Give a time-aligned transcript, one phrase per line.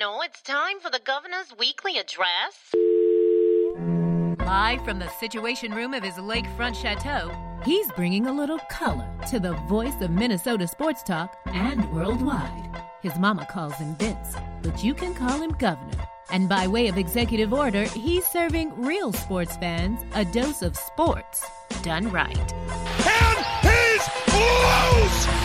[0.00, 0.10] Tootin'.
[0.10, 2.74] Know it's time for the governor's weekly address?
[4.46, 7.30] Live from the Situation Room of his lakefront chateau,
[7.64, 12.82] he's bringing a little color to the voice of Minnesota sports talk and worldwide.
[13.02, 16.04] His mama calls him Vince, but you can call him Governor.
[16.32, 21.44] And by way of executive order, he's serving real sports fans a dose of sports
[21.82, 22.52] done right.
[23.06, 25.39] And he's loose!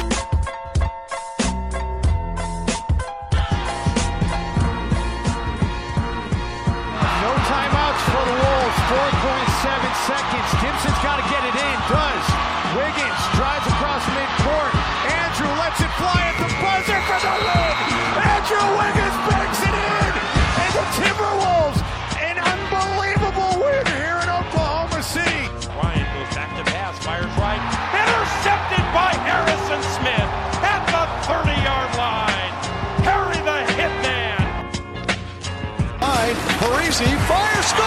[36.65, 37.85] Parisi fire scores!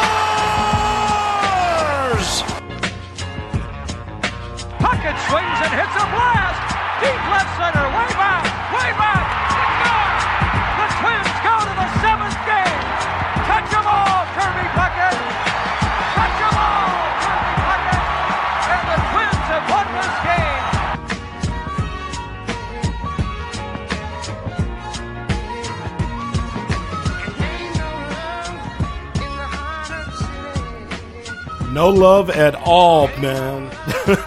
[4.79, 6.63] Puckett swings and hits a blast.
[7.03, 8.07] Deep left center, way
[31.79, 33.71] No love at all, man.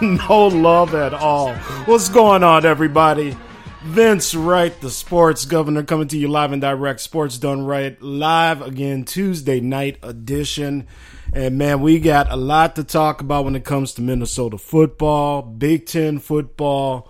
[0.00, 1.52] no love at all.
[1.84, 3.36] What's going on, everybody?
[3.82, 7.00] Vince Wright, the sports governor, coming to you live and direct.
[7.00, 10.86] Sports Done Right, live again, Tuesday night edition.
[11.34, 15.42] And man, we got a lot to talk about when it comes to Minnesota football,
[15.42, 17.06] Big Ten football.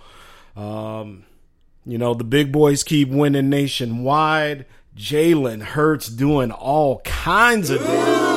[0.56, 1.24] Um,
[1.86, 4.66] you know, the big boys keep winning nationwide.
[4.96, 8.31] Jalen Hurts doing all kinds of damage.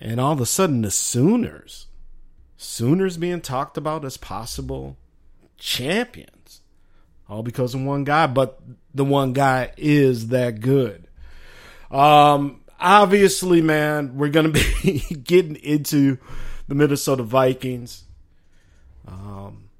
[0.00, 1.86] And all of a sudden, the Sooners
[2.62, 4.98] Sooners being talked about as possible
[5.56, 6.60] champions.
[7.26, 8.60] All because of one guy, but
[8.92, 11.08] the one guy is that good.
[11.90, 16.18] Um, obviously, man, we're going to be getting into
[16.68, 18.04] the Minnesota Vikings.
[19.08, 19.70] Um,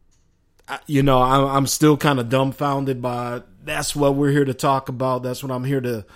[0.87, 4.89] you know, I'm, I'm still kind of dumbfounded by that's what we're here to talk
[4.89, 5.23] about.
[5.23, 6.07] That's what I'm here to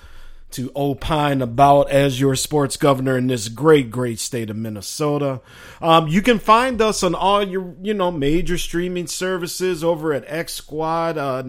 [0.54, 5.40] to opine about as your sports governor in this great, great state of Minnesota.
[5.82, 10.24] Um, you can find us on all your, you know, major streaming services over at
[10.28, 11.42] X Squad, uh,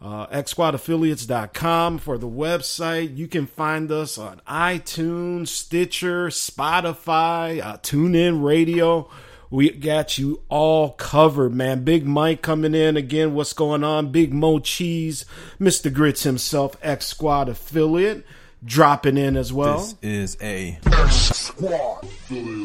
[0.00, 3.16] uh, xsquadaffiliates.com for the website.
[3.16, 9.08] You can find us on iTunes, Stitcher, Spotify, uh, TuneIn Radio.
[9.48, 11.84] We got you all covered, man.
[11.84, 13.34] Big Mike coming in again.
[13.34, 14.12] What's going on?
[14.12, 15.24] Big Mo Cheese,
[15.60, 15.92] Mr.
[15.92, 18.26] Grits himself, X Squad affiliate
[18.64, 19.78] dropping in as well.
[19.78, 20.78] This is a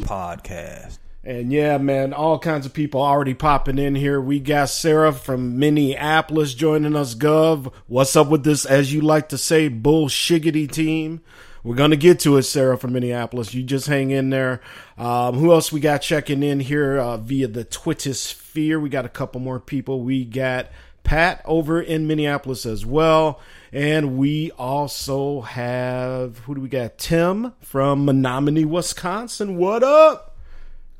[0.06, 1.00] podcast.
[1.24, 4.22] And yeah, man, all kinds of people already popping in here.
[4.22, 7.74] We got Sarah from Minneapolis joining us, Gov.
[7.88, 11.22] What's up with this, as you like to say, bullshiggity team?
[11.64, 13.54] We're going to get to it, Sarah from Minneapolis.
[13.54, 14.62] You just hang in there.
[14.98, 18.80] Um, who else we got checking in here uh, via the Twitter sphere?
[18.80, 20.02] We got a couple more people.
[20.02, 20.68] We got
[21.08, 23.40] Pat over in Minneapolis as well.
[23.72, 26.98] And we also have, who do we got?
[26.98, 29.56] Tim from Menominee, Wisconsin.
[29.56, 30.36] What up?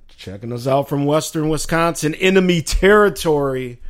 [0.08, 3.82] Checking us out from Western Wisconsin, enemy territory.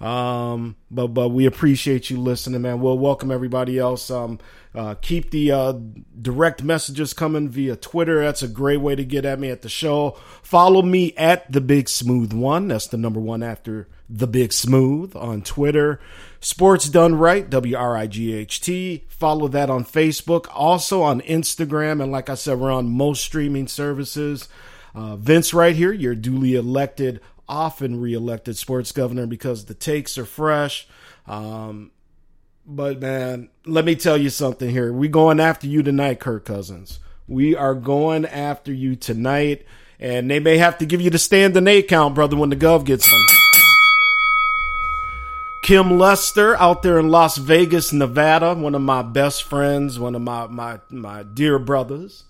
[0.00, 2.80] Um, but but we appreciate you listening, man.
[2.80, 4.12] We'll welcome everybody else.
[4.12, 4.38] Um,
[4.76, 5.74] uh, keep the uh,
[6.22, 8.20] direct messages coming via Twitter.
[8.20, 10.16] That's a great way to get at me at the show.
[10.40, 12.68] Follow me at the Big Smooth One.
[12.68, 16.00] That's the number one after the Big Smooth on Twitter.
[16.40, 19.04] Sports Done Right, W R I G H T.
[19.08, 22.02] Follow that on Facebook, also on Instagram.
[22.02, 24.48] And like I said, we're on most streaming services.
[24.94, 30.24] Uh, Vince, right here, your duly elected, often reelected sports governor because the takes are
[30.24, 30.86] fresh.
[31.26, 31.90] Um,
[32.64, 34.92] but man, let me tell you something here.
[34.92, 37.00] We going after you tonight, Kirk Cousins.
[37.26, 39.66] We are going after you tonight,
[39.98, 42.84] and they may have to give you the standing eight count, brother, when the gov
[42.84, 43.37] gets them.
[45.62, 50.22] Kim Lester out there in Las Vegas, Nevada, one of my best friends, one of
[50.22, 52.24] my my my dear brothers.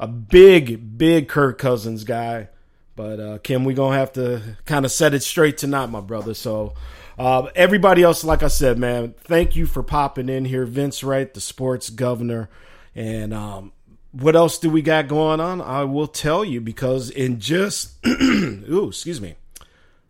[0.00, 2.48] A big, big Kirk Cousins guy.
[2.94, 6.34] But uh, Kim, we're gonna have to kind of set it straight tonight, my brother.
[6.34, 6.74] So
[7.18, 10.64] uh, everybody else, like I said, man, thank you for popping in here.
[10.64, 12.48] Vince Wright, the sports governor.
[12.94, 13.72] And um,
[14.12, 15.60] what else do we got going on?
[15.60, 19.34] I will tell you because in just, ooh, excuse me,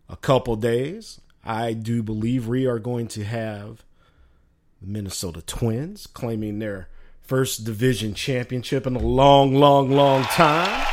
[0.07, 3.83] a couple days, I do believe we are going to have
[4.81, 6.89] the Minnesota Twins claiming their
[7.21, 10.85] first division championship in a long, long, long time.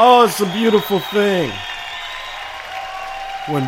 [0.00, 1.50] Oh, it's a beautiful thing.
[3.48, 3.64] When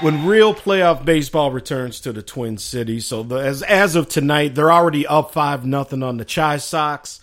[0.00, 3.06] when real playoff baseball returns to the Twin Cities.
[3.06, 7.20] So the, as as of tonight, they're already up five nothing on the Chi Sox.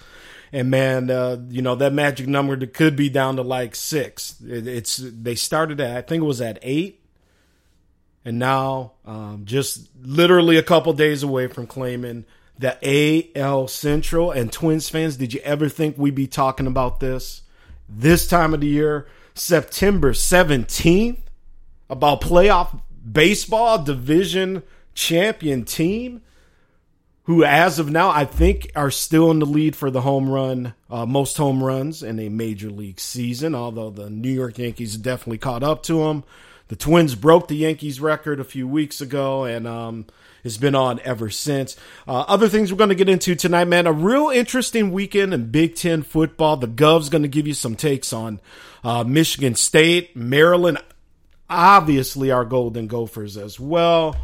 [0.53, 4.35] And man, uh, you know that magic number could be down to like six.
[4.45, 7.01] It, it's they started at I think it was at eight,
[8.25, 12.25] and now um, just literally a couple days away from claiming
[12.59, 14.31] the AL Central.
[14.31, 17.43] And Twins fans, did you ever think we'd be talking about this
[17.87, 21.29] this time of the year, September seventeenth,
[21.89, 26.21] about playoff baseball division champion team?
[27.23, 30.73] Who, as of now, I think are still in the lead for the home run,
[30.89, 35.37] uh, most home runs in a major league season, although the New York Yankees definitely
[35.37, 36.23] caught up to them.
[36.69, 40.05] The Twins broke the Yankees record a few weeks ago, and um,
[40.43, 41.75] it's been on ever since.
[42.07, 43.87] Uh, other things we're going to get into tonight, man.
[43.87, 46.57] A real interesting weekend in Big Ten football.
[46.57, 48.39] The Gov's going to give you some takes on
[48.83, 50.79] uh, Michigan State, Maryland,
[51.49, 54.15] obviously our Golden Gophers as well.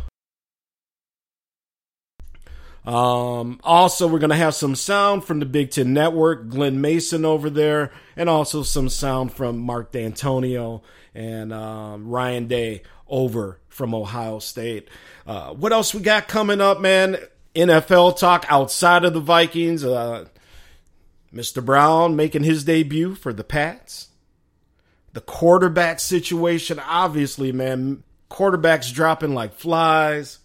[2.87, 7.25] Um, also, we're going to have some sound from the Big Ten Network, Glen Mason
[7.25, 10.81] over there, and also some sound from Mark Dantonio
[11.13, 14.87] and um, Ryan Day over from Ohio State.
[15.25, 17.17] Uh, what else we got coming up, man?
[17.53, 19.83] NFL talk outside of the Vikings.
[19.83, 20.25] Uh,
[21.33, 21.63] Mr.
[21.63, 24.07] Brown making his debut for the Pats.
[25.11, 30.39] The quarterback situation, obviously, man, quarterbacks dropping like flies.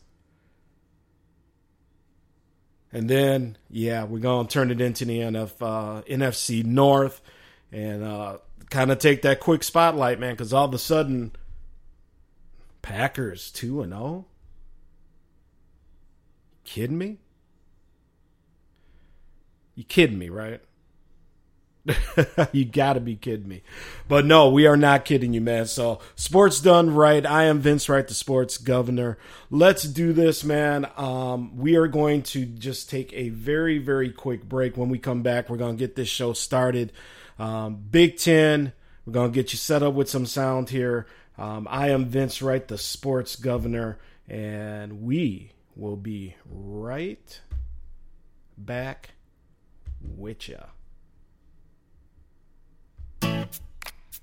[2.92, 7.20] And then, yeah, we're going to turn it into the NF, uh, NFC North
[7.72, 11.32] and uh, kind of take that quick spotlight, man, because all of a sudden,
[12.82, 14.26] Packers 2 and 0?
[16.64, 17.18] Kidding me?
[19.75, 20.61] You kidding me, right?
[22.52, 23.62] you gotta be kidding me.
[24.08, 25.66] But no, we are not kidding you, man.
[25.66, 27.24] So, sports done right.
[27.26, 29.18] I am Vince Wright, the sports governor.
[29.50, 30.88] Let's do this, man.
[30.96, 34.76] Um, we are going to just take a very, very quick break.
[34.76, 36.92] When we come back, we're to get this show started.
[37.38, 38.72] Um, Big Ten,
[39.04, 41.06] we're to get you set up with some sound here.
[41.36, 43.98] Um, I am Vince Wright, the sports governor,
[44.28, 47.40] and we will be right
[48.56, 49.10] back
[50.00, 50.58] with ya.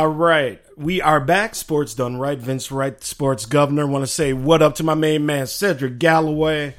[0.00, 1.54] All right, we are back.
[1.54, 2.36] Sports done right.
[2.36, 3.86] Vince Wright, sports governor.
[3.86, 6.74] Want to say what up to my main man Cedric Galloway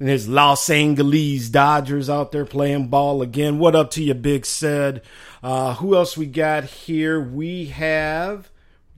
[0.00, 3.60] and his Los Angeles Dodgers out there playing ball again.
[3.60, 5.02] What up to you, Big Said?
[5.40, 7.20] Uh, who else we got here?
[7.20, 8.50] We have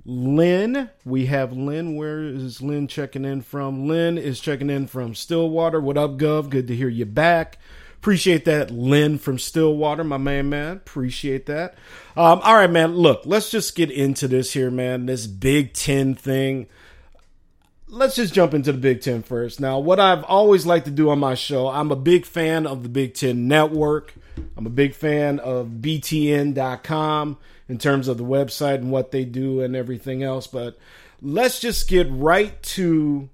[0.06, 0.88] Lynn.
[1.04, 1.96] We have Lynn.
[1.96, 3.86] Where is Lynn checking in from?
[3.86, 5.82] Lynn is checking in from Stillwater.
[5.82, 6.48] What up, Gov?
[6.48, 7.58] Good to hear you back.
[8.00, 10.78] Appreciate that, Lynn from Stillwater, my man, man.
[10.78, 11.74] Appreciate that.
[12.16, 12.94] Um, all right, man.
[12.96, 15.04] Look, let's just get into this here, man.
[15.04, 16.66] This Big Ten thing.
[17.88, 19.60] Let's just jump into the Big Ten first.
[19.60, 22.84] Now, what I've always liked to do on my show, I'm a big fan of
[22.84, 24.14] the Big Ten Network.
[24.56, 27.36] I'm a big fan of BTN.com
[27.68, 30.46] in terms of the website and what they do and everything else.
[30.46, 30.78] But
[31.20, 33.28] let's just get right to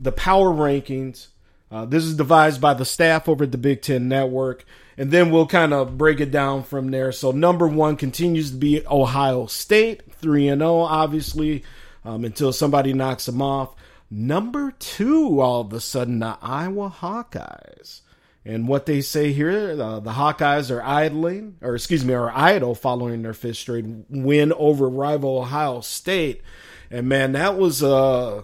[0.00, 1.28] the power rankings
[1.72, 4.66] uh, this is devised by the staff over at the Big Ten Network,
[4.98, 7.12] and then we'll kind of break it down from there.
[7.12, 11.64] So, number one continues to be Ohio State, 3 and 0, obviously,
[12.04, 13.74] um, until somebody knocks them off.
[14.10, 18.02] Number two, all of a sudden, the Iowa Hawkeyes.
[18.44, 22.74] And what they say here, uh, the Hawkeyes are idling, or excuse me, are idle
[22.74, 26.42] following their fifth straight win over rival Ohio State.
[26.90, 28.42] And man, that was uh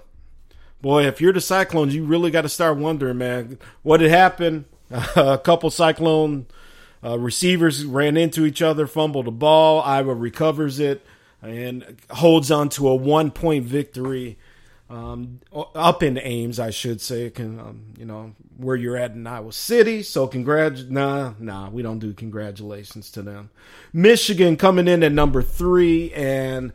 [0.80, 4.64] boy, if you're the Cyclones, you really got to start wondering, man, what had happened.
[5.16, 6.47] a couple Cyclone
[7.04, 9.82] uh, receivers ran into each other, fumbled the ball.
[9.82, 11.04] Iowa recovers it
[11.42, 14.38] and holds on to a one point victory
[14.90, 17.30] um, up in Ames, I should say.
[17.30, 20.02] Can um, you know where you're at in Iowa City?
[20.02, 23.50] So congrat, nah, nah, we don't do congratulations to them.
[23.92, 26.73] Michigan coming in at number three and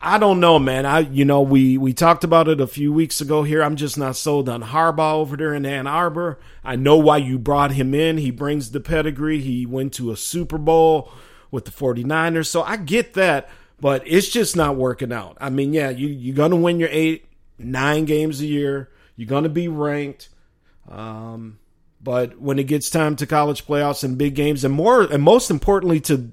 [0.00, 0.86] I don't know, man.
[0.86, 3.62] I you know we we talked about it a few weeks ago here.
[3.62, 6.38] I'm just not sold on Harbaugh over there in Ann Arbor.
[6.62, 8.18] I know why you brought him in.
[8.18, 9.40] He brings the pedigree.
[9.40, 11.10] He went to a Super Bowl
[11.50, 12.46] with the 49ers.
[12.46, 13.48] So I get that,
[13.80, 15.36] but it's just not working out.
[15.40, 17.24] I mean, yeah, you you're going to win your 8
[17.58, 18.90] 9 games a year.
[19.16, 20.28] You're going to be ranked.
[20.88, 21.58] Um
[22.00, 25.50] but when it gets time to college playoffs and big games and more and most
[25.50, 26.30] importantly to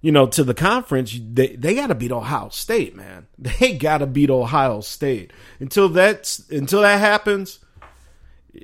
[0.00, 3.26] you know, to the conference, they, they got to beat Ohio State, man.
[3.38, 5.32] They got to beat Ohio State.
[5.58, 7.58] Until that's until that happens,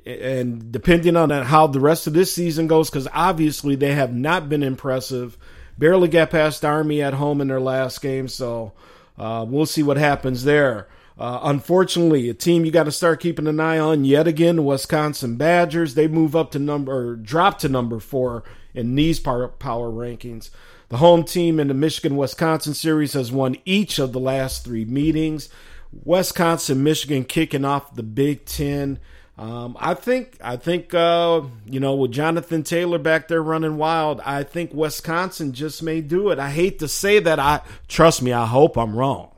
[0.05, 4.49] and depending on how the rest of this season goes, because obviously they have not
[4.49, 5.37] been impressive.
[5.77, 8.73] Barely got past Army at home in their last game, so
[9.17, 10.87] uh, we'll see what happens there.
[11.19, 15.35] Uh, unfortunately, a team you got to start keeping an eye on yet again, Wisconsin
[15.35, 15.95] Badgers.
[15.95, 20.51] They move up to number, or drop to number four in these power, power rankings.
[20.89, 24.85] The home team in the Michigan Wisconsin series has won each of the last three
[24.85, 25.49] meetings.
[25.91, 28.99] Wisconsin, Michigan kicking off the Big Ten.
[29.37, 34.21] Um, I think I think uh, you know with Jonathan Taylor back there running wild,
[34.21, 36.39] I think Wisconsin just may do it.
[36.39, 37.37] I hate to say that.
[37.37, 38.33] I trust me.
[38.33, 39.31] I hope I'm wrong.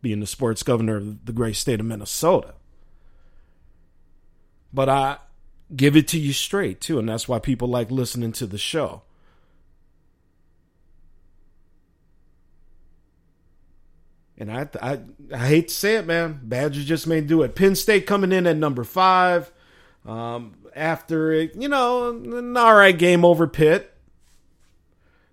[0.00, 2.54] Being the sports governor of the great state of Minnesota,
[4.72, 5.18] but I
[5.74, 9.02] give it to you straight too, and that's why people like listening to the show.
[14.38, 15.00] And I, I,
[15.34, 16.40] I hate to say it, man.
[16.44, 17.56] Badgers just may do it.
[17.56, 19.50] Penn State coming in at number five.
[20.06, 23.92] Um, after it, you know, an all right game over Pitt.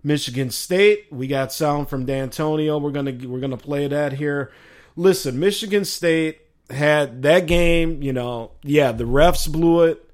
[0.03, 2.81] Michigan State, we got sound from Dantonio.
[2.81, 4.51] We're gonna we're gonna play that here.
[4.95, 8.03] Listen, Michigan State had that game.
[8.03, 10.07] You know, yeah, the refs blew it,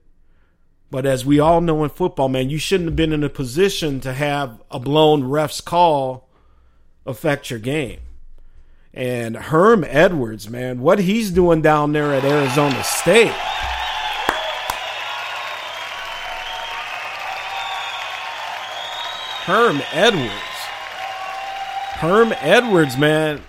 [0.90, 4.00] but as we all know in football, man, you shouldn't have been in a position
[4.02, 6.30] to have a blown refs call
[7.06, 8.00] affect your game.
[8.94, 13.32] And Herm Edwards, man, what he's doing down there at Arizona State.
[19.46, 20.32] Herm Edwards.
[22.02, 23.42] Herm Edwards, man,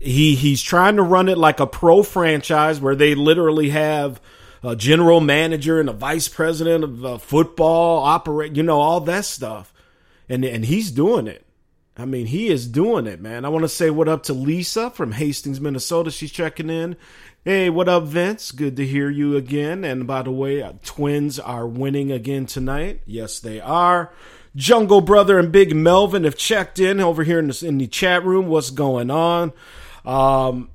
[0.00, 4.20] he he's trying to run it like a pro franchise where they literally have
[4.62, 9.24] a general manager and a vice president of uh, football operate, you know, all that
[9.24, 9.72] stuff.
[10.28, 11.44] And and he's doing it.
[12.00, 13.44] I mean, he is doing it, man.
[13.44, 16.12] I want to say what up to Lisa from Hastings, Minnesota.
[16.12, 16.96] She's checking in.
[17.44, 18.52] Hey, what up, Vince?
[18.52, 19.82] Good to hear you again.
[19.82, 23.00] And by the way, uh, Twins are winning again tonight.
[23.04, 24.12] Yes, they are.
[24.54, 28.24] Jungle Brother and Big Melvin have checked in over here in the, in the chat
[28.24, 28.46] room.
[28.46, 29.52] What's going on?
[30.04, 30.70] Um,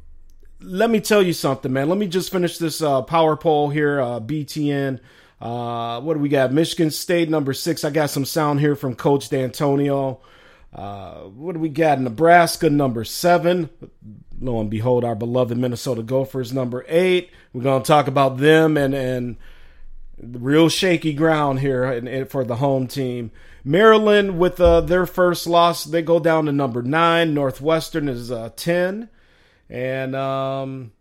[0.59, 1.87] let me tell you something, man.
[1.87, 4.01] Let me just finish this uh, power poll here.
[4.01, 4.99] Uh, BTN.
[5.39, 6.51] Uh, what do we got?
[6.51, 7.85] Michigan State number six.
[7.85, 10.19] I got some sound here from Coach Dantonio.
[10.73, 11.99] Uh, what do we got?
[11.99, 13.69] Nebraska, number seven.
[14.39, 17.29] Lo and behold, our beloved Minnesota Gophers, number eight.
[17.53, 19.37] We're going to talk about them and, and
[20.17, 23.31] real shaky ground here for the home team.
[23.63, 27.33] Maryland, with uh, their first loss, they go down to number nine.
[27.33, 29.09] Northwestern is uh, 10.
[29.69, 30.91] And um,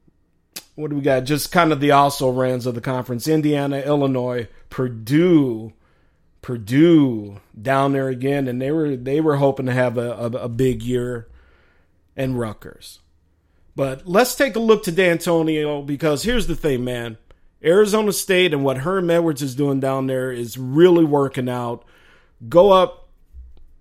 [0.75, 1.21] what do we got?
[1.21, 5.73] Just kind of the also rans of the conference Indiana, Illinois, Purdue
[6.43, 10.49] Purdue down there again, and they were they were hoping to have a, a, a
[10.49, 11.29] big year,
[12.17, 12.99] and Rutgers.
[13.75, 17.17] But let's take a look to Dantonio because here's the thing, man.
[17.65, 21.85] Arizona State and what Herm Edwards is doing down there is really working out.
[22.49, 23.09] Go up,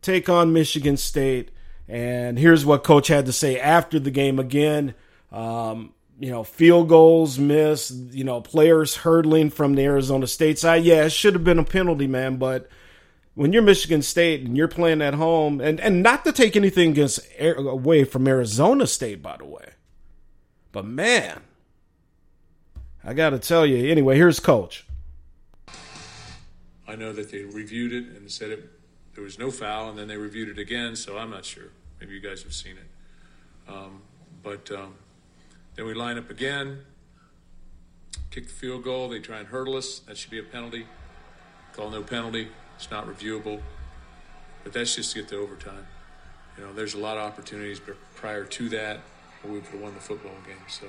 [0.01, 1.49] take on Michigan State,
[1.87, 4.93] and here's what Coach had to say after the game again.
[5.31, 10.83] Um, you know, field goals missed, you know, players hurdling from the Arizona State side.
[10.83, 12.69] Yeah, it should have been a penalty, man, but
[13.33, 16.91] when you're Michigan State and you're playing at home, and, and not to take anything
[16.91, 19.71] against away from Arizona State, by the way,
[20.71, 21.41] but man,
[23.03, 23.89] I got to tell you.
[23.89, 24.85] Anyway, here's Coach.
[26.87, 28.69] I know that they reviewed it and said it
[29.15, 30.95] there was no foul, and then they reviewed it again.
[30.95, 31.69] So I'm not sure.
[31.99, 34.03] Maybe you guys have seen it, um,
[34.43, 34.69] but.
[34.69, 34.93] Um,
[35.75, 36.79] then we line up again,
[38.29, 39.09] kick the field goal.
[39.09, 39.99] They try and hurdle us.
[39.99, 40.85] That should be a penalty.
[41.73, 42.49] Call no penalty.
[42.75, 43.61] It's not reviewable.
[44.63, 45.87] But that's just to get to overtime.
[46.57, 47.79] You know, there's a lot of opportunities
[48.15, 48.99] prior to that
[49.41, 50.57] where we could have won the football game.
[50.67, 50.85] So,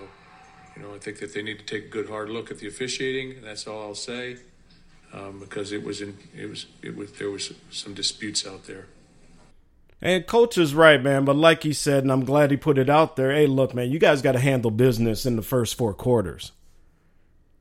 [0.77, 2.67] you know, I think that they need to take a good hard look at the
[2.67, 3.43] officiating.
[3.43, 4.39] That's all I'll say,
[5.13, 8.87] um, because it was in it was it was there was some disputes out there.
[10.05, 11.25] And coach is right, man.
[11.25, 13.33] But like he said, and I'm glad he put it out there.
[13.33, 16.51] Hey, look, man, you guys got to handle business in the first four quarters.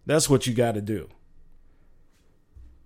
[0.07, 1.07] That's what you got to do.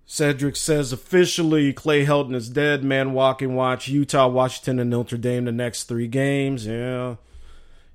[0.04, 2.84] Cedric says officially Clay Helton is dead.
[2.84, 6.66] Man, walking watch Utah, Washington, and Notre Dame the next three games.
[6.66, 7.16] Yeah,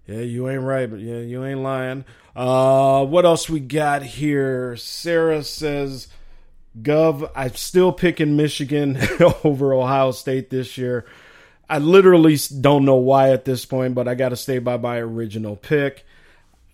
[0.08, 2.04] yeah, you ain't right, but yeah, you ain't lying.
[2.36, 4.76] Uh, what else we got here?
[4.76, 6.10] Sarah says,
[6.82, 8.98] "Gov, I'm still picking Michigan
[9.46, 11.06] over Ohio State this year."
[11.72, 14.98] I literally don't know why at this point, but I got to stay by my
[14.98, 16.06] original pick.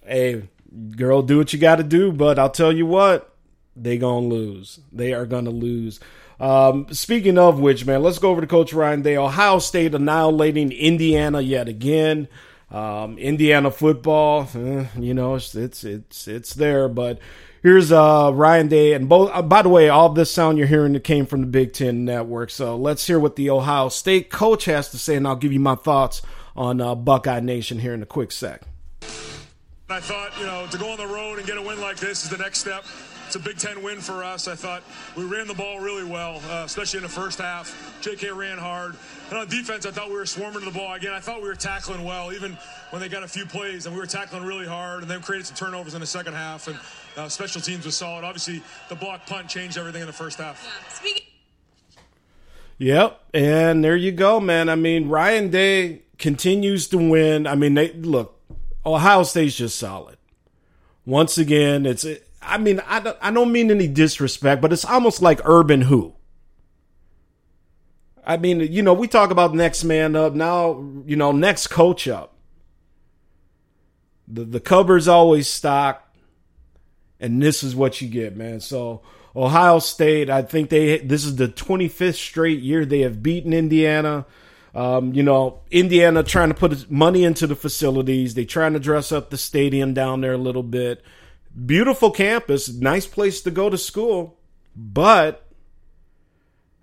[0.01, 0.49] Hey,
[0.95, 3.31] girl, do what you got to do, but I'll tell you what,
[3.75, 4.79] they gonna lose.
[4.91, 5.99] They are gonna lose.
[6.39, 9.17] Um, speaking of which, man, let's go over to Coach Ryan Day.
[9.17, 12.27] Ohio State annihilating Indiana yet again.
[12.71, 17.19] Um, Indiana football, eh, you know, it's, it's it's it's there, but
[17.67, 19.29] Here's uh, Ryan Day, and both.
[19.33, 22.49] Uh, by the way, all this sound you're hearing came from the Big Ten Network.
[22.49, 25.59] So let's hear what the Ohio State coach has to say, and I'll give you
[25.59, 26.21] my thoughts
[26.55, 28.61] on uh, Buckeye Nation here in a quick sec.
[29.89, 32.23] I thought, you know, to go on the road and get a win like this
[32.23, 32.85] is the next step.
[33.25, 34.47] it's a Big Ten win for us.
[34.47, 34.81] I thought
[35.17, 37.97] we ran the ball really well, uh, especially in the first half.
[37.99, 38.31] J.K.
[38.31, 38.95] ran hard.
[39.29, 40.93] And on defense, I thought we were swarming to the ball.
[40.93, 42.57] Again, I thought we were tackling well, even
[42.91, 45.47] when they got a few plays, and we were tackling really hard, and then created
[45.47, 46.69] some turnovers in the second half.
[46.69, 46.79] And
[47.17, 48.23] uh, special teams was solid.
[48.23, 50.63] Obviously, the block punt changed everything in the first half.
[50.63, 50.89] Yeah.
[50.93, 51.23] Speaking.
[52.79, 54.69] Yep, and there you go, man.
[54.69, 57.47] I mean, Ryan Day continues to win.
[57.47, 58.39] I mean, they look.
[58.85, 60.17] Ohio State's just solid.
[61.05, 62.05] Once again, it's.
[62.39, 66.13] I mean, I don't, I don't mean any disrespect, but it's almost like Urban Who.
[68.23, 70.85] I mean, you know, we talk about next man up now.
[71.05, 72.35] You know, next coach up.
[74.27, 76.06] The the cupboard's always stocked,
[77.19, 78.59] and this is what you get, man.
[78.59, 79.01] So
[79.35, 84.25] Ohio State, I think they this is the 25th straight year they have beaten Indiana.
[84.75, 88.35] Um, you know, Indiana trying to put money into the facilities.
[88.35, 91.03] They trying to dress up the stadium down there a little bit.
[91.65, 94.37] Beautiful campus, nice place to go to school,
[94.75, 95.47] but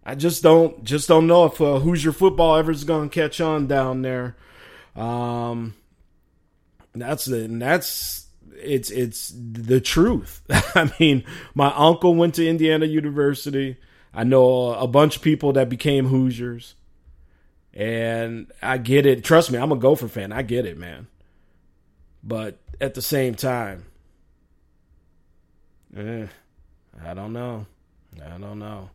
[0.04, 3.40] I just don't just don't know if uh, Hoosier football ever is going to catch
[3.40, 4.36] on down there.
[4.96, 5.74] Um,
[6.94, 8.23] that's the that's
[8.64, 10.42] it's it's the truth.
[10.50, 11.24] I mean,
[11.54, 13.76] my uncle went to Indiana University.
[14.12, 16.74] I know a bunch of people that became Hoosiers.
[17.72, 19.24] And I get it.
[19.24, 20.32] Trust me, I'm a Gopher fan.
[20.32, 21.08] I get it, man.
[22.22, 23.86] But at the same time,
[25.96, 26.26] eh,
[27.04, 27.66] I don't know.
[28.24, 28.90] I don't know.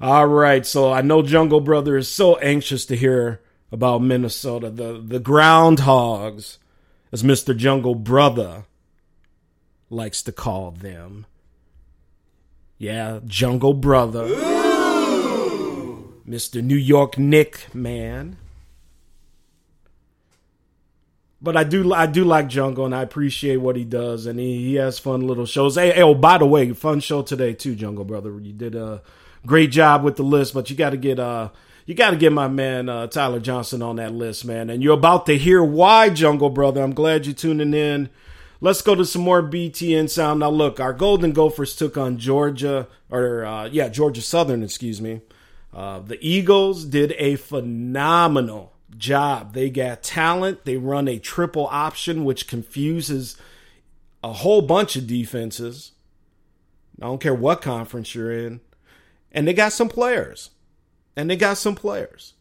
[0.00, 3.40] All right, so I know Jungle Brother is so anxious to hear
[3.72, 6.58] about Minnesota, the the groundhogs,
[7.12, 7.56] as Mr.
[7.56, 8.64] Jungle Brother
[9.90, 11.26] likes to call them.
[12.78, 14.24] Yeah, Jungle Brother.
[14.24, 14.66] Ooh.
[16.28, 16.62] Mr.
[16.62, 18.36] New York Nick man.
[21.40, 24.56] But I do I do like Jungle and I appreciate what he does and he,
[24.64, 25.76] he has fun little shows.
[25.76, 28.30] Hey, hey, oh by the way, fun show today too, Jungle brother.
[28.40, 29.02] You did a
[29.44, 31.50] great job with the list, but you got to get uh
[31.84, 34.70] you got to get my man uh, Tyler Johnson on that list, man.
[34.70, 36.82] And you're about to hear why, Jungle brother.
[36.82, 38.10] I'm glad you're tuning in.
[38.60, 40.40] Let's go to some more BTN sound.
[40.40, 45.20] Now, look, our Golden Gophers took on Georgia, or uh, yeah, Georgia Southern, excuse me.
[45.74, 49.52] Uh, the Eagles did a phenomenal job.
[49.52, 50.64] They got talent.
[50.64, 53.36] They run a triple option, which confuses
[54.24, 55.92] a whole bunch of defenses.
[57.00, 58.60] I don't care what conference you're in.
[59.32, 60.50] And they got some players.
[61.14, 62.34] And they got some players.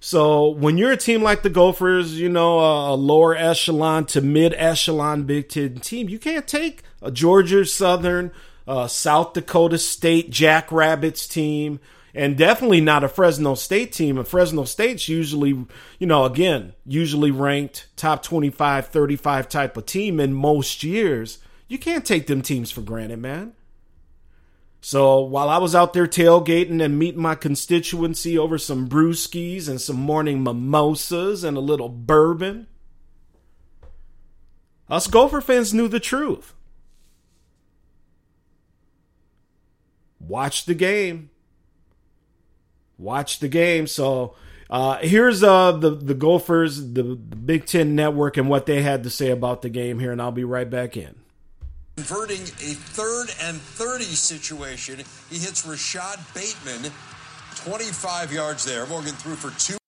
[0.00, 4.54] So when you're a team like the Gophers, you know, a, lower echelon to mid
[4.54, 8.30] echelon Big Ten team, you can't take a Georgia Southern,
[8.66, 11.80] uh, South Dakota State Jackrabbits team
[12.14, 14.18] and definitely not a Fresno State team.
[14.18, 15.50] And Fresno State's usually,
[15.98, 21.38] you know, again, usually ranked top 25, 35 type of team in most years.
[21.68, 23.52] You can't take them teams for granted, man.
[24.80, 29.80] So while I was out there tailgating and meeting my constituency over some brewskis and
[29.80, 32.68] some morning mimosas and a little bourbon,
[34.88, 36.54] us Gopher fans knew the truth.
[40.20, 41.30] Watch the game
[42.98, 43.86] watch the game.
[43.86, 44.34] So
[44.68, 49.04] uh, here's uh, the the Gophers, the, the Big Ten Network, and what they had
[49.04, 51.14] to say about the game here, and I'll be right back in.
[51.98, 54.98] Converting a third and 30 situation.
[55.30, 56.92] He hits Rashad Bateman,
[57.56, 58.86] 25 yards there.
[58.86, 59.78] Morgan threw for two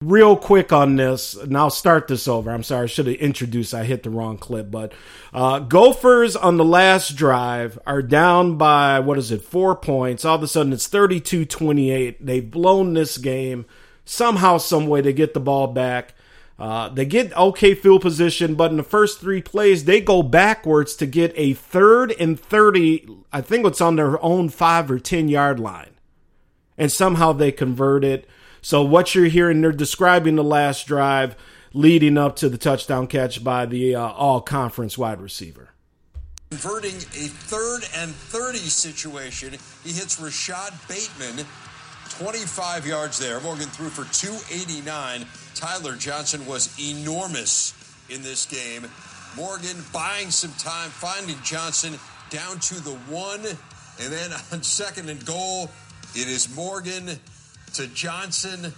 [0.00, 2.50] real quick on this, and I'll start this over.
[2.50, 3.74] I'm sorry, I should have introduced.
[3.74, 4.94] I hit the wrong clip, but
[5.34, 10.24] uh, Gophers on the last drive are down by what is it, four points.
[10.24, 12.16] All of a sudden, it's 32-28.
[12.18, 13.66] They've blown this game
[14.06, 15.02] somehow, some way.
[15.02, 16.14] They get the ball back.
[16.58, 20.96] Uh, they get okay field position, but in the first three plays, they go backwards
[20.96, 23.08] to get a third and 30.
[23.32, 25.90] I think it's on their own five or 10 yard line.
[26.76, 28.28] And somehow they convert it.
[28.60, 31.36] So what you're hearing, they're describing the last drive
[31.72, 35.70] leading up to the touchdown catch by the uh, all conference wide receiver.
[36.50, 39.52] Converting a third and 30 situation.
[39.84, 41.44] He hits Rashad Bateman,
[42.18, 43.40] 25 yards there.
[43.40, 45.24] Morgan threw for 289.
[45.54, 47.74] Tyler Johnson was enormous
[48.10, 48.90] in this game.
[49.36, 51.94] Morgan buying some time, finding Johnson
[52.30, 53.40] down to the one.
[53.40, 55.70] And then on second and goal,
[56.16, 57.08] it is Morgan
[57.74, 58.72] to Johnson,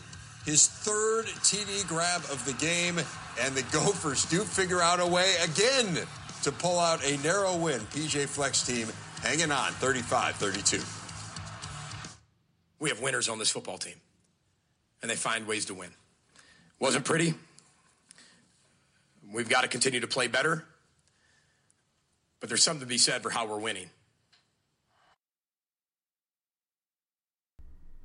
[0.44, 2.98] his third TD grab of the game,
[3.40, 5.98] and the Gophers do figure out a way again
[6.42, 7.80] to pull out a narrow win.
[7.80, 8.88] PJ Fleck's team
[9.22, 10.99] hanging on 35 32.
[12.80, 13.94] We have winners on this football team,
[15.02, 15.90] and they find ways to win.
[16.80, 17.34] Wasn't pretty.
[19.32, 20.64] We've got to continue to play better.
[22.40, 23.90] but there's something to be said for how we're winning.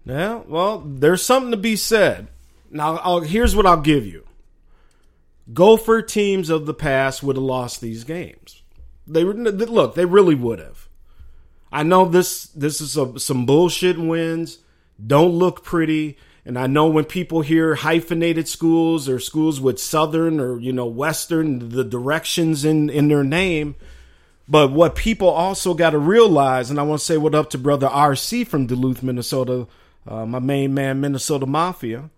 [0.06, 2.28] Yeah, well, there's something to be said.
[2.70, 4.26] Now, I'll, here's what I'll give you.
[5.54, 8.62] Gopher teams of the past would have lost these games.
[9.08, 10.88] They look, they really would have.
[11.72, 14.60] I know this this is a, some bullshit wins.
[15.04, 16.18] Don't look pretty.
[16.46, 20.86] And I know when people hear hyphenated schools or schools with Southern or, you know,
[20.86, 23.76] Western, the directions in, in their name.
[24.48, 27.58] But what people also got to realize, and I want to say what up to
[27.58, 29.68] brother RC from Duluth, Minnesota,
[30.08, 32.12] uh, my main man, Minnesota Mafia.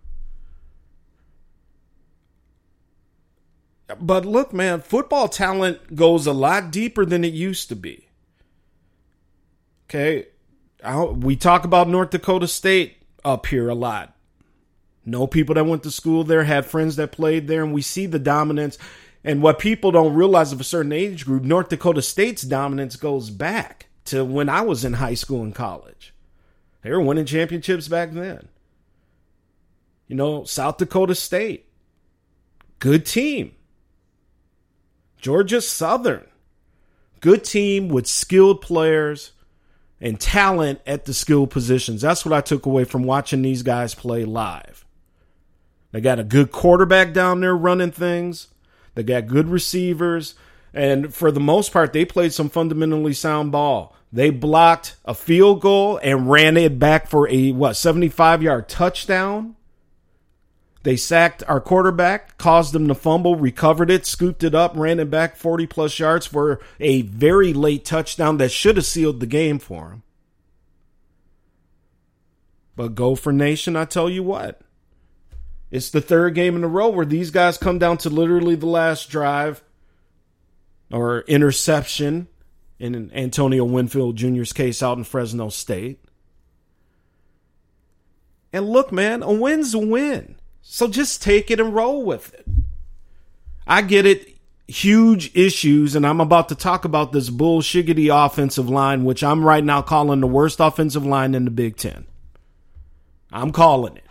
[4.02, 8.08] But look, man, football talent goes a lot deeper than it used to be.
[9.90, 10.28] Okay.
[10.84, 14.16] We talk about North Dakota State up here a lot.
[15.06, 18.06] Know people that went to school there, had friends that played there, and we see
[18.06, 18.78] the dominance.
[19.24, 23.30] And what people don't realize of a certain age group, North Dakota State's dominance goes
[23.30, 26.14] back to when I was in high school and college.
[26.82, 28.48] They were winning championships back then.
[30.08, 31.70] You know, South Dakota State,
[32.80, 33.54] good team.
[35.18, 36.26] Georgia Southern,
[37.22, 39.32] good team with skilled players
[40.00, 42.02] and talent at the skill positions.
[42.02, 44.86] That's what I took away from watching these guys play live.
[45.92, 48.48] They got a good quarterback down there running things.
[48.96, 50.36] They got good receivers.
[50.74, 53.96] And for the most part, they played some fundamentally sound ball.
[54.14, 59.56] They blocked a field goal and ran it back for a, what, 75 yard touchdown.
[60.88, 65.10] They sacked our quarterback, caused them to fumble, recovered it, scooped it up, ran it
[65.10, 69.60] back 40 plus yards for a very late touchdown that should have sealed the game
[69.60, 70.04] for him.
[72.78, 74.62] But Gopher Nation, I tell you what,
[75.72, 78.66] it's the third game in a row where these guys come down to literally the
[78.66, 79.62] last drive
[80.90, 82.30] or interception
[82.80, 86.00] in Antonio Winfield Jr.'s case out in Fresno State.
[88.54, 90.37] And look, man, a win's a win.
[90.70, 92.46] So just take it and roll with it.
[93.66, 94.38] I get it.
[94.68, 99.64] Huge issues, and I'm about to talk about this bullshiggity offensive line, which I'm right
[99.64, 102.06] now calling the worst offensive line in the Big Ten.
[103.32, 104.04] I'm calling it.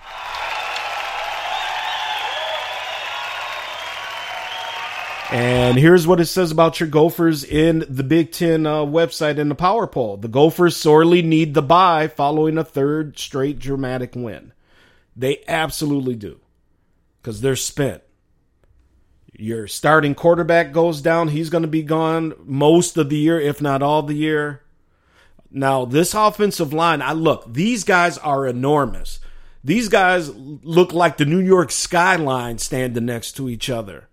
[5.31, 9.51] And here's what it says about your Gophers in the Big Ten uh, website in
[9.51, 10.17] the Power Poll.
[10.17, 14.53] The Gophers sorely need the bye following a third straight dramatic win.
[15.15, 16.41] They absolutely do
[17.27, 18.05] because they're spent.
[19.33, 21.27] Your starting quarterback goes down.
[21.27, 24.63] He's going to be gone most of the year, if not all the year.
[25.51, 29.19] Now, this offensive line, I look, these guys are enormous.
[29.65, 34.09] These guys look like the New York skyline standing next to each other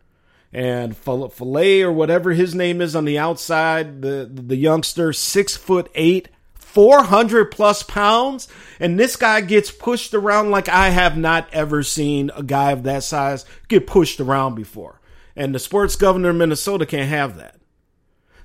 [0.52, 5.92] and Filet or whatever his name is on the outside, the the youngster, six foot
[5.94, 6.30] eight,
[6.74, 8.48] four hundred plus pounds,
[8.80, 12.84] and this guy gets pushed around like I have not ever seen a guy of
[12.84, 15.00] that size get pushed around before.
[15.36, 17.60] And the sports governor of Minnesota can't have that.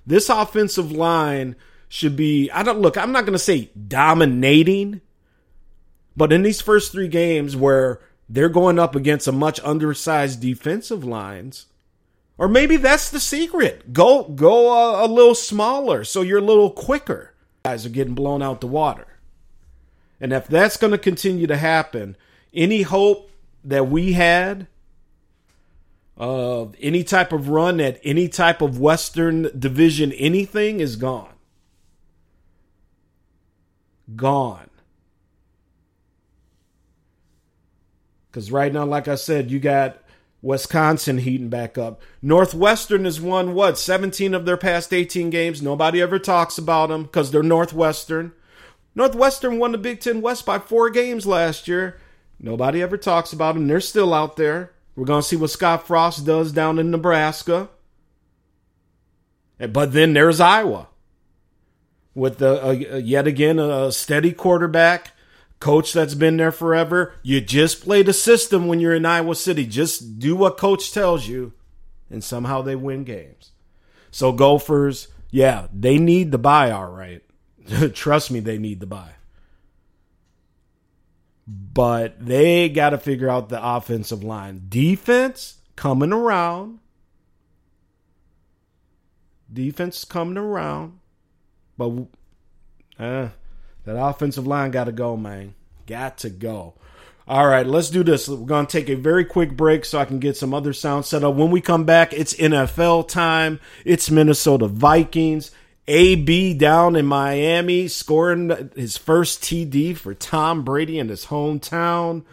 [0.07, 1.57] This offensive line
[1.89, 2.51] should be.
[2.51, 2.99] I don't look.
[2.99, 5.01] I'm not going to say dominating,
[6.17, 11.03] but in these first three games where they're going up against a much undersized defensive
[11.03, 11.67] lines
[12.39, 13.93] or maybe that's the secret.
[13.93, 17.35] Go go a, a little smaller so you're a little quicker.
[17.69, 19.07] Guys are getting blown out the water.
[20.19, 22.17] And if that's going to continue to happen,
[22.55, 23.31] any hope
[23.63, 24.69] that we had
[26.17, 31.35] of any type of run at any type of Western Division anything is gone.
[34.17, 34.71] Gone.
[38.31, 40.03] Because right now, like I said, you got
[40.41, 42.01] Wisconsin heating back up.
[42.23, 45.61] Northwestern has won what 17 of their past 18 games.
[45.61, 48.33] Nobody ever talks about them because they're Northwestern.
[48.95, 51.99] Northwestern won the Big Ten West by four games last year.
[52.41, 53.67] Nobody ever talks about them.
[53.67, 54.73] They're still out there.
[54.95, 57.69] We're going to see what Scott Frost does down in Nebraska.
[59.59, 60.89] But then there's Iowa
[62.15, 65.13] with the uh, yet again a steady quarterback
[65.61, 67.15] coach that's been there forever.
[67.23, 69.67] You just play the system when you're in Iowa City.
[69.67, 71.53] Just do what coach tells you,
[72.11, 73.53] and somehow they win games.
[74.11, 77.23] So Gophers, yeah, they need the bye, all right.
[77.95, 79.15] Trust me, they need the bye.
[81.47, 84.67] But they got to figure out the offensive line.
[84.69, 86.81] Defense coming around.
[89.51, 90.99] Defense coming around.
[91.79, 92.07] But
[92.99, 93.29] uh,
[93.89, 95.55] that offensive line got to go, man.
[95.87, 96.75] Got to go.
[97.27, 98.29] All right, let's do this.
[98.29, 101.07] We're going to take a very quick break so I can get some other sound
[101.07, 101.35] set up.
[101.35, 103.61] When we come back, it's NFL time.
[103.87, 105.53] It's Minnesota Vikings.
[105.87, 112.25] AB down in Miami scoring his first TD for Tom Brady in his hometown.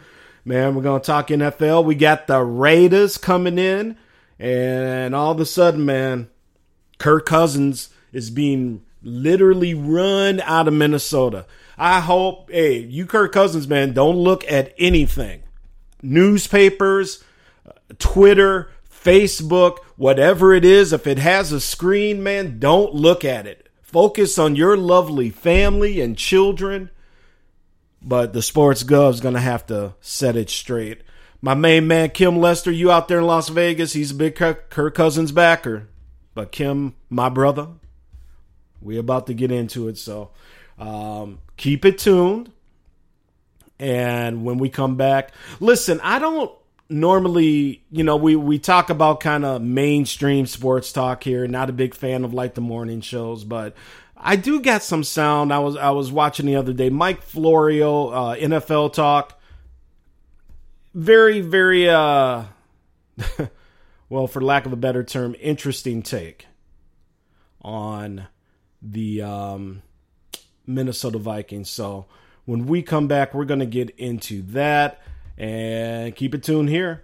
[0.44, 1.86] Man, we're going to talk NFL.
[1.86, 3.96] We got the Raiders coming in.
[4.38, 6.28] And all of a sudden, man,
[6.98, 11.46] Kirk Cousins is being literally run out of Minnesota.
[11.78, 15.42] I hope, hey, you Kirk Cousins, man, don't look at anything.
[16.02, 17.22] Newspapers,
[17.98, 23.68] Twitter, Facebook, whatever it is, if it has a screen, man, don't look at it.
[23.80, 26.90] Focus on your lovely family and children.
[28.02, 31.02] But the sports gov's gonna have to set it straight.
[31.40, 34.94] My main man, Kim Lester, you out there in Las Vegas, he's a big Kirk
[34.94, 35.88] Cousins backer.
[36.34, 37.68] But Kim, my brother,
[38.86, 39.98] we about to get into it.
[39.98, 40.30] So
[40.78, 42.50] um, keep it tuned.
[43.78, 46.50] And when we come back, listen, I don't
[46.88, 51.46] normally, you know, we, we talk about kind of mainstream sports talk here.
[51.46, 53.74] Not a big fan of like the morning shows, but
[54.16, 55.52] I do get some sound.
[55.52, 56.88] I was I was watching the other day.
[56.88, 59.38] Mike Florio, uh, NFL talk.
[60.94, 62.44] Very very uh,
[64.08, 66.46] well, for lack of a better term, interesting take
[67.60, 68.26] on
[68.82, 69.82] the um,
[70.66, 71.70] Minnesota Vikings.
[71.70, 72.06] So
[72.44, 75.00] when we come back, we're going to get into that
[75.36, 77.02] and keep it tuned here.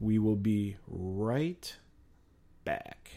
[0.00, 1.76] We will be right
[2.64, 3.10] back.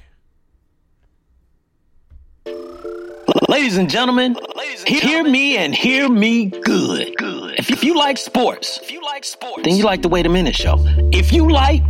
[3.50, 4.38] Ladies and gentlemen,
[4.86, 7.16] hear me and hear me good.
[7.18, 7.60] Good.
[7.60, 10.56] If you like sports, if you like sports, then you like the Wait a Minute
[10.56, 10.76] Show.
[11.12, 11.82] If you like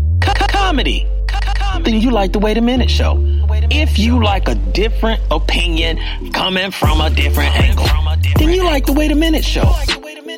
[0.50, 1.08] comedy,
[1.82, 3.16] then you like the Wait a Minute Show.
[3.70, 6.00] If you like a different opinion
[6.32, 7.88] coming from a different angle,
[8.38, 9.74] then you like the Wait a Minute Show.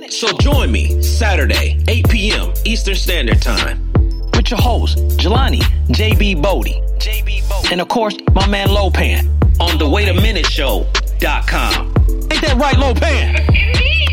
[0.10, 2.54] So join me Saturday, 8 p.m.
[2.66, 3.92] Eastern Standard Time.
[4.34, 6.82] With your host, Jelani JB Bodie.
[6.98, 7.70] JB Bodie.
[7.72, 9.32] And of course, my man Lopan.
[9.60, 11.94] On the Wait a Minute Show.com.
[12.32, 13.46] Ain't that right, Lopan?
[13.46, 14.05] gonna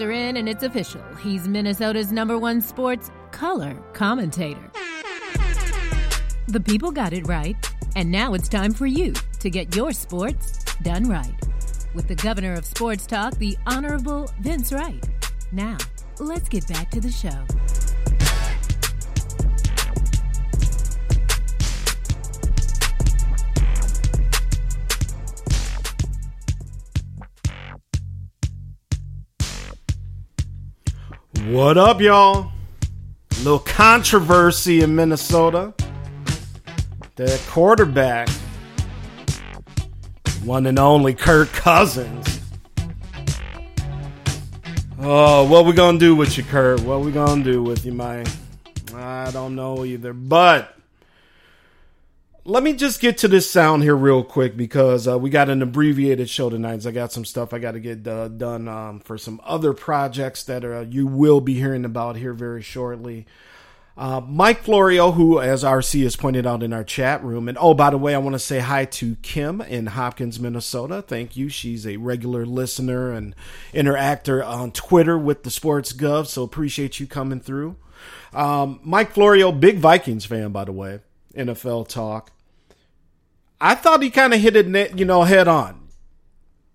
[0.00, 1.02] are in and it's official.
[1.22, 4.70] He's Minnesota's number one sports color commentator.
[6.48, 7.56] The people got it right,
[7.96, 11.34] and now it's time for you to get your sports done right.
[11.94, 15.04] With the governor of sports talk, the Honorable Vince Wright.
[15.52, 15.78] Now,
[16.18, 17.44] let's get back to the show.
[31.56, 32.52] What up, y'all?
[33.32, 35.72] A Little controversy in Minnesota.
[37.14, 38.28] The quarterback,
[40.44, 42.42] one and only Kirk Cousins.
[44.98, 46.82] Oh, what we gonna do with you, Kurt?
[46.82, 48.26] What we gonna do with you, man?
[48.94, 50.12] I don't know either.
[50.12, 50.75] But
[52.46, 55.62] let me just get to this sound here real quick because uh, we got an
[55.62, 56.86] abbreviated show tonight.
[56.86, 60.44] I got some stuff I got to get uh, done um, for some other projects
[60.44, 63.26] that uh, you will be hearing about here very shortly.
[63.96, 67.74] Uh, Mike Florio, who, as RC has pointed out in our chat room, and oh,
[67.74, 71.02] by the way, I want to say hi to Kim in Hopkins, Minnesota.
[71.02, 71.48] Thank you.
[71.48, 73.34] She's a regular listener and
[73.74, 77.76] interactor on Twitter with the Sports Gov, so appreciate you coming through.
[78.32, 81.00] Um, Mike Florio, big Vikings fan, by the way,
[81.34, 82.30] NFL talk.
[83.60, 85.88] I thought he kind of hit it, you know, head on.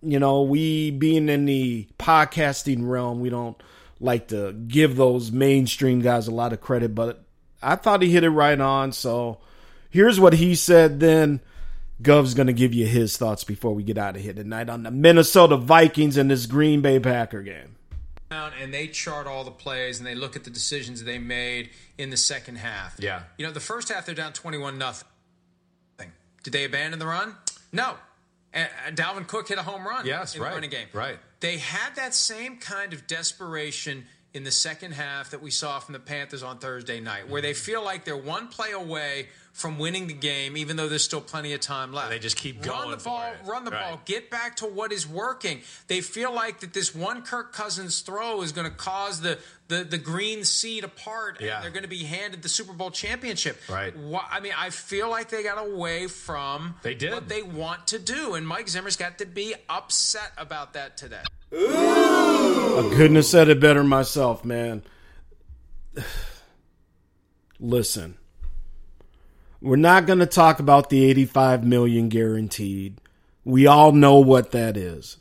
[0.01, 3.61] You know, we being in the podcasting realm, we don't
[3.99, 7.23] like to give those mainstream guys a lot of credit, but
[7.61, 8.93] I thought he hit it right on.
[8.93, 9.37] So
[9.91, 11.39] here's what he said then.
[12.01, 14.81] Gov's going to give you his thoughts before we get out of here tonight on
[14.81, 17.75] the Minnesota Vikings and this Green Bay Packer game.
[18.31, 22.09] And they chart all the plays and they look at the decisions they made in
[22.09, 22.95] the second half.
[22.97, 23.23] Yeah.
[23.37, 25.07] You know, the first half they're down 21 nothing.
[26.43, 27.35] Did they abandon the run?
[27.71, 27.95] No.
[28.53, 30.87] And Dalvin Cook hit a home run yes, in right, the running game.
[30.91, 31.17] Right.
[31.39, 35.93] They had that same kind of desperation in the second half that we saw from
[35.93, 40.07] the Panthers on Thursday night, where they feel like they're one play away from winning
[40.07, 42.09] the game, even though there's still plenty of time left.
[42.09, 42.79] They just keep going.
[42.89, 43.49] run the ball, for it.
[43.49, 43.89] run the Right.
[43.91, 45.61] ball, get back to what is working.
[45.87, 49.37] They feel like that this one Kirk Cousins throw is going to cause the
[49.67, 51.61] the, the green seed apart, part, and Yeah.
[51.61, 53.57] they're going to be handed the Super Bowl championship.
[53.69, 53.95] Right.
[53.95, 57.13] Wha- I mean, I feel like they got away from They did.
[57.13, 61.21] what they want to do, and Mike Zimmer's got to be upset about that today.
[61.53, 64.83] I couldn't have said it better myself, man.
[67.59, 68.17] Listen,
[69.61, 72.99] we're not going to talk about the 85 million guaranteed.
[73.45, 75.17] We all know what that is.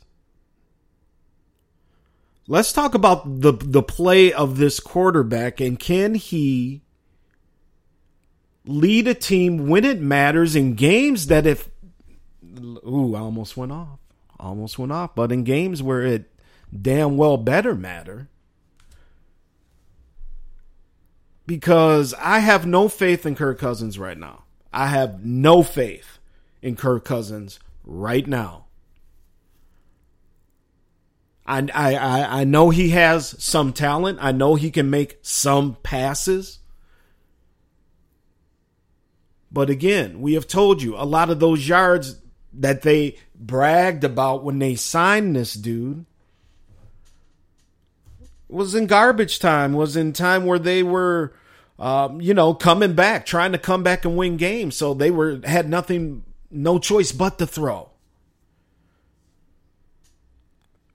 [2.47, 6.81] Let's talk about the the play of this quarterback and can he
[8.65, 11.69] lead a team when it matters in games that if
[12.59, 13.99] ooh, I almost went off.
[14.39, 16.31] Almost went off, but in games where it
[16.79, 18.27] damn well better matter.
[21.51, 24.43] Because I have no faith in Kirk Cousins right now.
[24.71, 26.17] I have no faith
[26.61, 28.67] in Kirk Cousins right now.
[31.45, 34.19] I, I, I- know he has some talent.
[34.21, 36.59] I know he can make some passes.
[39.51, 42.15] But again, we have told you a lot of those yards
[42.53, 46.05] that they bragged about when they signed this dude
[48.47, 51.33] was in garbage time, was in time where they were,
[51.81, 54.77] um, you know, coming back, trying to come back and win games.
[54.77, 57.89] So they were had nothing, no choice but to throw.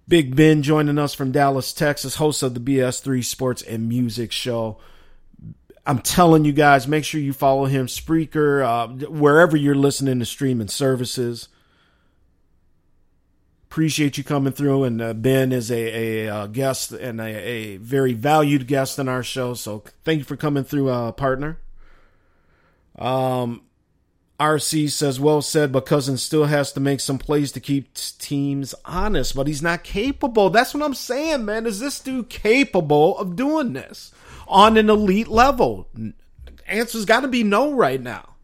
[0.07, 4.79] Big Ben joining us from Dallas, Texas, host of the BS3 Sports and Music Show.
[5.85, 10.25] I'm telling you guys, make sure you follow him, Spreaker, uh, wherever you're listening to
[10.25, 11.49] streaming services.
[13.77, 15.75] Appreciate you coming through, and uh, Ben is a,
[16.25, 19.53] a, uh guest and a, a very valued guest in our show.
[19.53, 21.59] So thank you for coming through, uh, partner.
[22.99, 23.61] Um,
[24.41, 28.75] RC says, well said, but Cousins still has to make some plays to keep teams
[28.87, 30.49] honest, but he's not capable.
[30.49, 31.67] That's what I'm saying, man.
[31.67, 34.11] Is this dude capable of doing this
[34.49, 35.87] on an elite level?
[36.67, 38.36] Answer's got to be no right now.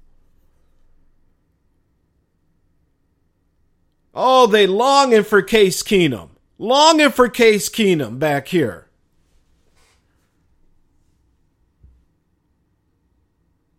[4.14, 6.30] Oh, they longing for Case Keenum.
[6.58, 8.88] Longing for Case Keenum back here.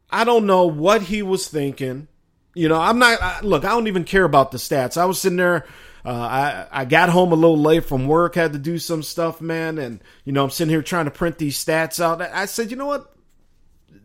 [0.10, 2.08] I don't know what he was thinking.
[2.54, 3.20] You know, I'm not.
[3.22, 4.96] I, look, I don't even care about the stats.
[4.96, 5.66] I was sitting there.
[6.06, 9.42] Uh, I I got home a little late from work, had to do some stuff,
[9.42, 12.22] man, and you know I'm sitting here trying to print these stats out.
[12.22, 13.12] I said, you know what?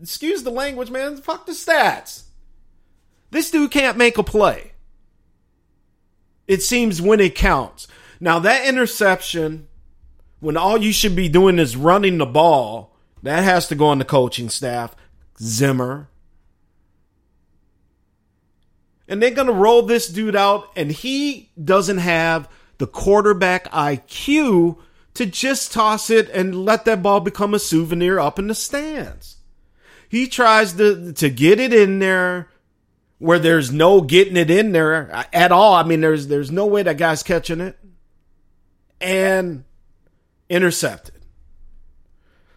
[0.01, 1.18] Excuse the language, man.
[1.18, 2.22] Fuck the stats.
[3.31, 4.72] This dude can't make a play.
[6.49, 7.86] It seems when it counts.
[8.18, 9.68] Now that interception,
[10.40, 13.99] when all you should be doing is running the ball, that has to go on
[13.99, 14.96] the coaching staff.
[15.40, 16.09] Zimmer.
[19.07, 24.78] And they're going to roll this dude out, and he doesn't have the quarterback IQ
[25.14, 29.36] to just toss it and let that ball become a souvenir up in the stands.
[30.09, 32.49] He tries to, to get it in there
[33.19, 35.75] where there's no getting it in there at all.
[35.75, 37.79] I mean, there's there's no way that guy's catching it.
[39.01, 39.64] And
[40.49, 41.14] intercepted.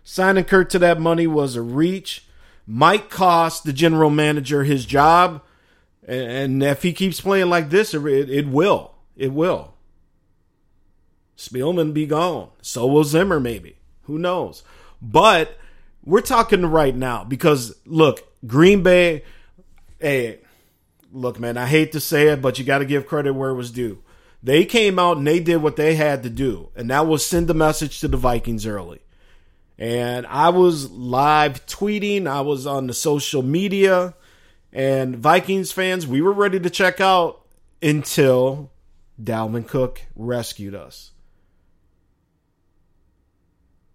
[0.04, 2.26] Signing Kirk to that money was a reach
[2.66, 5.42] might cost the general manager his job.
[6.08, 8.96] And if he keeps playing like this, it, it will.
[9.16, 9.76] It will.
[11.38, 12.50] Spielman be gone.
[12.62, 13.78] So will Zimmer, maybe.
[14.04, 14.64] Who knows?
[15.02, 15.58] But
[16.04, 19.24] we're talking right now because, look, Green Bay,
[20.00, 20.40] hey,
[21.12, 23.56] look, man, I hate to say it, but you got to give credit where it
[23.56, 24.04] was due.
[24.44, 27.50] They came out and they did what they had to do, and that was send
[27.50, 29.02] a message to the Vikings early.
[29.78, 34.16] And I was live tweeting, I was on the social media,
[34.74, 37.42] and Vikings fans, we were ready to check out
[37.82, 38.72] until
[39.22, 41.12] Dalvin Cook rescued us.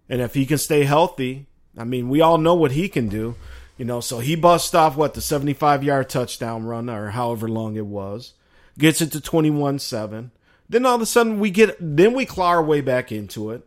[0.09, 1.47] And if he can stay healthy,
[1.77, 3.35] I mean, we all know what he can do.
[3.77, 7.77] You know, so he busts off what the 75 yard touchdown run or however long
[7.77, 8.33] it was,
[8.79, 10.31] gets it to 21 7.
[10.69, 13.67] Then all of a sudden we get, then we claw our way back into it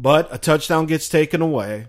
[0.00, 1.88] but a touchdown gets taken away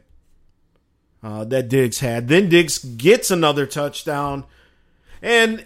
[1.24, 2.28] uh, that Diggs had.
[2.28, 4.44] Then Diggs gets another touchdown,
[5.22, 5.66] and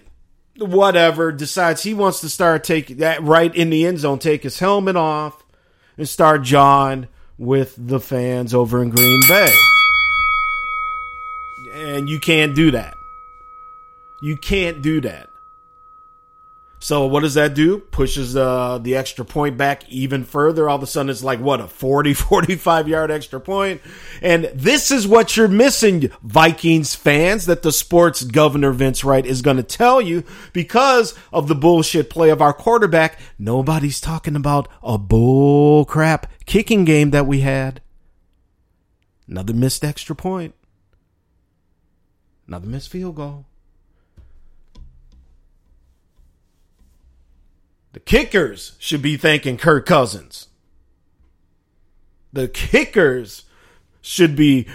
[0.57, 4.59] whatever decides he wants to start take that right in the end zone, take his
[4.59, 5.43] helmet off,
[5.97, 9.51] and start jawing with the fans over in Green Bay.
[11.75, 12.95] And you can't do that.
[14.21, 15.29] You can't do that.
[16.79, 17.79] So what does that do?
[17.79, 20.69] Pushes uh, the extra point back even further.
[20.69, 23.81] All of a sudden, it's like what a 40, 45 yard extra point.
[24.21, 29.41] And this is what you're missing, Vikings fans, that the sports governor Vince Wright is
[29.41, 30.23] going to tell you
[30.53, 33.19] because of the bullshit play of our quarterback.
[33.37, 37.81] Nobody's talking about a bull crap kicking game that we had.
[39.27, 40.55] Another missed extra point.
[42.47, 43.45] Another missed field goal.
[47.93, 50.49] The kickers should be thanking Kirk Cousins.
[52.33, 53.45] The kickers
[54.01, 54.67] should be,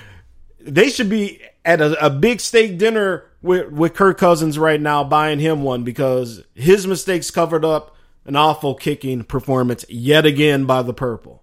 [0.59, 5.05] they should be at a, a big steak dinner with, with Kirk Cousins right now,
[5.05, 7.95] buying him one because his mistakes covered up
[8.25, 11.43] an awful kicking performance yet again by the purple.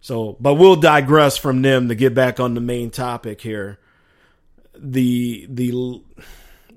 [0.00, 3.79] So, but we'll digress from them to get back on the main topic here.
[4.74, 6.02] The, the,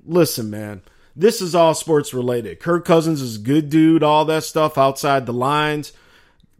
[0.04, 0.82] listen, man
[1.16, 2.60] this is all sports related.
[2.60, 5.92] Kirk Cousins is a good dude, all that stuff outside the lines.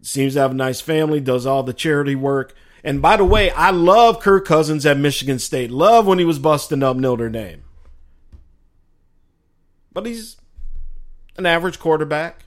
[0.03, 2.55] Seems to have a nice family, does all the charity work.
[2.85, 5.70] And by the way, I love Kirk Cousins at Michigan State.
[5.70, 7.64] Love when he was busting up Notre Dame.
[9.93, 10.37] But he's
[11.37, 12.45] an average quarterback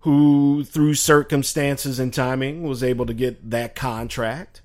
[0.00, 4.62] who, through circumstances and timing, was able to get that contract.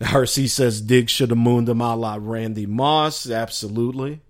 [0.00, 3.28] RC says Diggs should have mooned him a la Randy Moss.
[3.28, 4.20] Absolutely.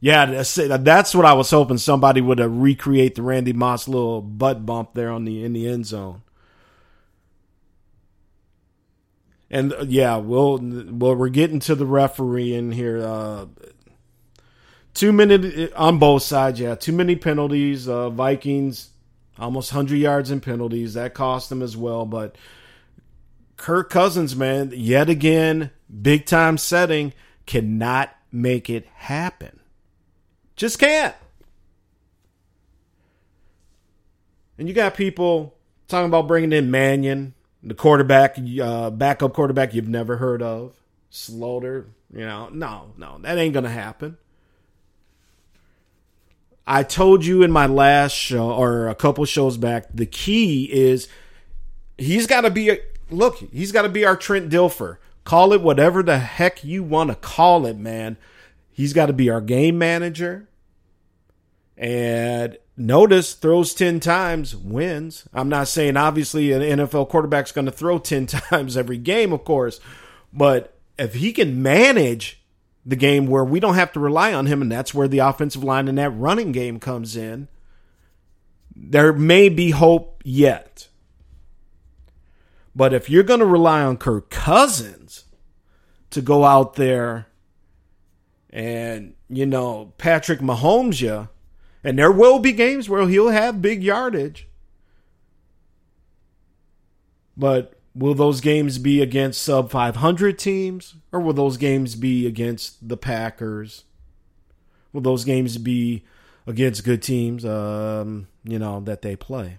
[0.00, 4.94] Yeah, that's what I was hoping somebody would recreate the Randy Moss little butt bump
[4.94, 6.22] there on the in the end zone.
[9.50, 13.00] And uh, yeah, well, well, we're getting to the referee in here.
[13.02, 13.46] Uh,
[15.00, 16.58] minute uh, on both sides.
[16.58, 17.88] Yeah, too many penalties.
[17.88, 18.90] Uh, Vikings
[19.38, 22.36] almost hundred yards in penalties that cost them as well, but
[23.56, 25.70] Kirk Cousins, man, yet again,
[26.02, 27.12] big time setting,
[27.46, 29.60] cannot make it happen.
[30.56, 31.14] Just can't.
[34.58, 35.54] And you got people
[35.88, 40.80] talking about bringing in Mannion, the quarterback, uh, backup quarterback you've never heard of.
[41.10, 44.16] Slaughter, you know, no, no, that ain't gonna happen.
[46.66, 51.08] I told you in my last show or a couple shows back, the key is
[51.98, 52.78] he's got to be a
[53.14, 53.38] look.
[53.52, 54.98] He's got to be our Trent Dilfer.
[55.24, 58.16] Call it whatever the heck you want to call it, man.
[58.70, 60.48] He's got to be our game manager.
[61.76, 65.26] And notice throws 10 times, wins.
[65.32, 69.44] I'm not saying obviously an NFL quarterback's going to throw 10 times every game, of
[69.44, 69.80] course,
[70.32, 72.42] but if he can manage
[72.86, 75.64] the game where we don't have to rely on him, and that's where the offensive
[75.64, 77.48] line and that running game comes in,
[78.76, 80.88] there may be hope yet.
[82.76, 85.24] But if you're going to rely on Kirk Cousins
[86.10, 87.26] to go out there
[88.50, 91.28] and, you know, Patrick Mahomes you,
[91.82, 94.48] and there will be games where he'll have big yardage.
[97.36, 102.88] But will those games be against sub 500 teams or will those games be against
[102.88, 103.84] the Packers?
[104.92, 106.04] Will those games be
[106.46, 109.58] against good teams um, you know that they play?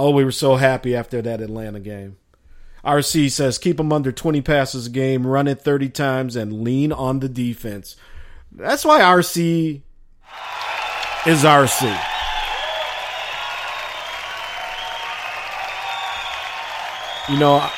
[0.00, 2.18] Oh, we were so happy after that Atlanta game.
[2.84, 6.92] RC says keep them under 20 passes a game, run it 30 times, and lean
[6.92, 7.96] on the defense.
[8.52, 9.82] That's why RC
[11.26, 12.00] is RC.
[17.28, 17.68] You know,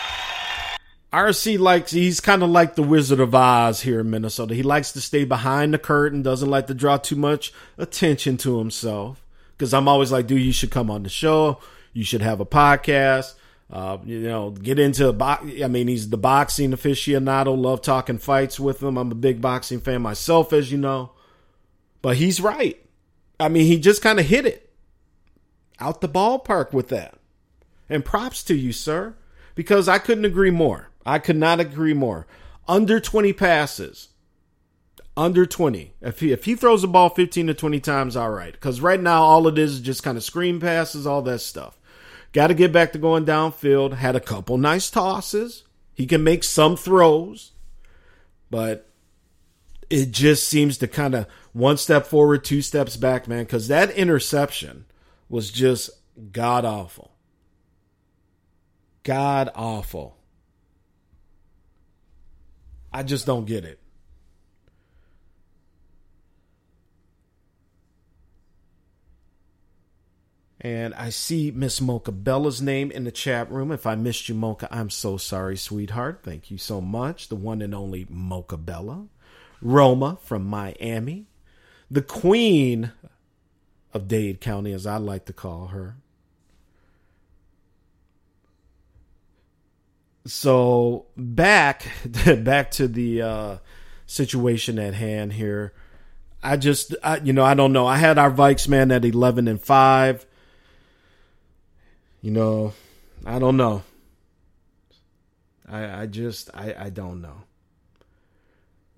[1.14, 4.54] RC likes, he's kind of like the Wizard of Oz here in Minnesota.
[4.54, 8.58] He likes to stay behind the curtain, doesn't like to draw too much attention to
[8.58, 9.24] himself.
[9.56, 11.60] Because I'm always like, dude, you should come on the show.
[11.92, 13.34] You should have a podcast.
[13.70, 15.44] Uh, you know, get into box.
[15.62, 17.56] I mean, he's the boxing aficionado.
[17.56, 18.96] Love talking fights with him.
[18.98, 21.12] I'm a big boxing fan myself, as you know.
[22.02, 22.84] But he's right.
[23.38, 24.70] I mean, he just kind of hit it
[25.78, 27.14] out the ballpark with that.
[27.88, 29.14] And props to you, sir,
[29.54, 30.90] because I couldn't agree more.
[31.04, 32.26] I could not agree more.
[32.68, 34.08] Under 20 passes.
[35.16, 35.94] Under 20.
[36.00, 38.52] If he if he throws the ball 15 to 20 times, all right.
[38.52, 41.79] Because right now all it is is just kind of screen passes, all that stuff.
[42.32, 43.94] Got to get back to going downfield.
[43.94, 45.64] Had a couple nice tosses.
[45.92, 47.52] He can make some throws,
[48.50, 48.88] but
[49.90, 53.44] it just seems to kind of one step forward, two steps back, man.
[53.44, 54.84] Because that interception
[55.28, 55.90] was just
[56.32, 57.10] god awful.
[59.02, 60.16] God awful.
[62.92, 63.79] I just don't get it.
[70.60, 73.72] And I see Miss Mocha Bella's name in the chat room.
[73.72, 76.20] If I missed you, Mocha, I'm so sorry, sweetheart.
[76.22, 77.28] Thank you so much.
[77.28, 79.06] The one and only Mocha Bella.
[79.62, 81.26] Roma from Miami.
[81.90, 82.92] The queen
[83.94, 85.96] of Dade County, as I like to call her.
[90.26, 91.86] So back
[92.38, 93.56] back to the uh,
[94.04, 95.72] situation at hand here.
[96.42, 97.86] I just, I, you know, I don't know.
[97.86, 100.26] I had our Vikes man at eleven and five
[102.20, 102.72] you know,
[103.24, 103.82] I don't know.
[105.68, 107.42] I I just I I don't know.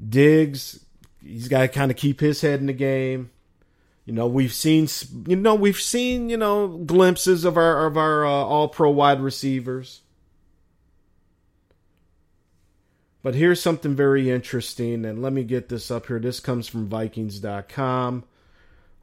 [0.06, 0.84] Diggs,
[1.22, 3.30] he's got to kind of keep his head in the game.
[4.04, 4.88] You know, we've seen
[5.26, 9.20] you know we've seen you know glimpses of our of our uh, all pro wide
[9.20, 10.00] receivers.
[13.22, 16.18] But here's something very interesting, and let me get this up here.
[16.18, 18.24] This comes from Vikings.com.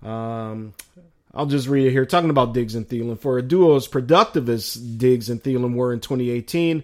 [0.03, 0.74] Um,
[1.34, 2.05] I'll just read it here.
[2.05, 3.19] Talking about Diggs and Thielen.
[3.19, 6.84] For a duo as productive as Diggs and Thielen were in 2018,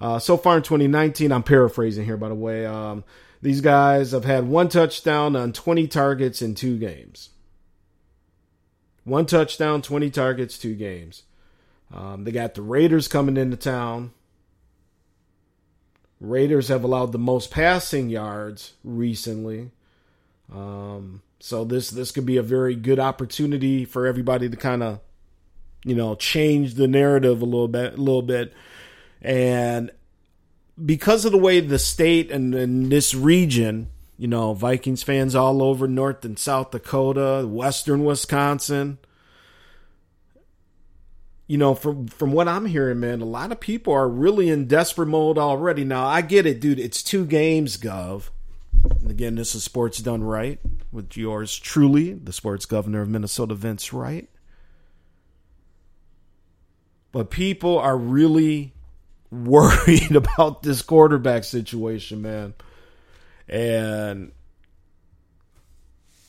[0.00, 2.66] uh, so far in 2019, I'm paraphrasing here, by the way.
[2.66, 3.04] Um,
[3.40, 7.30] these guys have had one touchdown on 20 targets in two games.
[9.04, 11.22] One touchdown, 20 targets, two games.
[11.94, 14.12] Um, they got the Raiders coming into town.
[16.20, 19.70] Raiders have allowed the most passing yards recently.
[20.52, 25.00] Um, so this this could be a very good opportunity for everybody to kind of,
[25.84, 28.54] you know, change the narrative a little bit, a little bit,
[29.20, 29.90] and
[30.82, 35.62] because of the way the state and, and this region, you know, Vikings fans all
[35.62, 38.98] over North and South Dakota, Western Wisconsin.
[41.48, 44.66] You know, from from what I'm hearing, man, a lot of people are really in
[44.66, 45.84] desperate mode already.
[45.84, 46.80] Now, I get it, dude.
[46.80, 48.30] It's two games, Gov.
[48.82, 50.58] And again, this is Sports Done Right
[50.92, 54.28] with yours truly, the sports governor of Minnesota, Vince Wright.
[57.12, 58.74] But people are really
[59.30, 62.54] worried about this quarterback situation, man.
[63.48, 64.32] And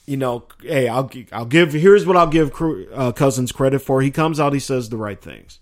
[0.06, 1.74] you know, hey, I'll I'll give.
[1.74, 2.54] Here's what I'll give
[2.94, 4.02] uh, Cousins credit for.
[4.02, 5.60] He comes out, he says the right things.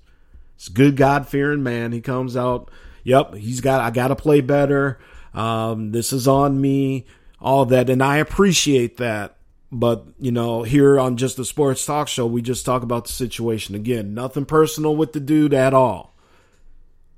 [0.55, 1.91] It's good God fearing man.
[1.91, 2.69] He comes out
[3.05, 4.99] yep, he's got, I got to play better.
[5.33, 7.05] Um, this is on me,
[7.39, 7.89] all that.
[7.89, 9.37] And I appreciate that.
[9.71, 13.13] But, you know, here on just the sports talk show, we just talk about the
[13.13, 13.75] situation.
[13.75, 16.15] Again, nothing personal with the dude at all.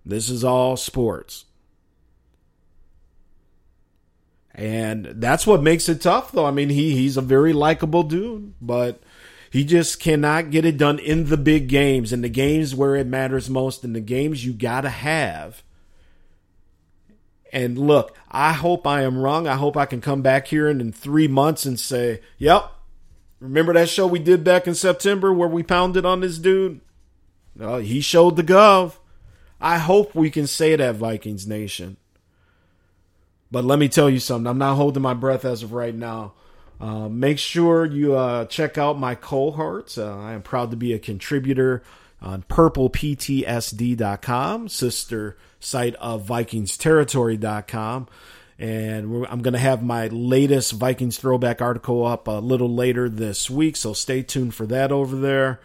[0.06, 1.46] This is all sports.
[4.56, 6.46] And that's what makes it tough, though.
[6.46, 9.00] I mean, he he's a very likable dude, but
[9.52, 13.06] he just cannot get it done in the big games, in the games where it
[13.06, 15.62] matters most, in the games you gotta have.
[17.52, 19.48] And look, I hope I am wrong.
[19.48, 22.72] I hope I can come back here in, in three months and say, "Yep,
[23.40, 26.82] remember that show we did back in September where we pounded on this dude?
[27.56, 28.98] Well, he showed the gov."
[29.60, 31.98] I hope we can say that, Vikings Nation.
[33.50, 34.48] But let me tell you something.
[34.48, 36.34] I'm not holding my breath as of right now.
[36.80, 39.98] Uh, make sure you uh, check out my cohorts.
[39.98, 41.82] Uh, I am proud to be a contributor
[42.22, 48.08] on purpleptsd.com, sister site of vikingsterritory.com.
[48.60, 53.52] And I'm going to have my latest Vikings throwback article up a little later this
[53.52, 55.60] week, so stay tuned for that over there.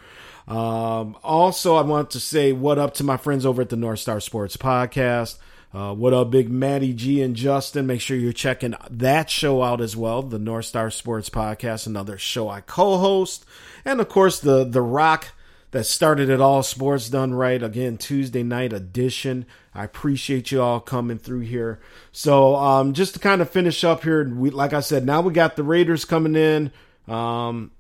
[0.47, 4.01] Um, also, I want to say what up to my friends over at the North
[4.01, 5.39] Star Sports Podcast.
[5.73, 7.87] Uh, what up, Big Matty G and Justin?
[7.87, 10.23] Make sure you're checking that show out as well.
[10.23, 13.47] The North Star Sports Podcast, another show I co-host,
[13.85, 15.29] and of course the the Rock
[15.73, 16.63] that started it all.
[16.63, 17.99] Sports done right again.
[17.99, 19.45] Tuesday night edition.
[19.75, 21.81] I appreciate you all coming through here.
[22.13, 25.33] So, um, just to kind of finish up here, we like I said, now we
[25.33, 26.71] got the Raiders coming in.
[27.09, 27.73] Um,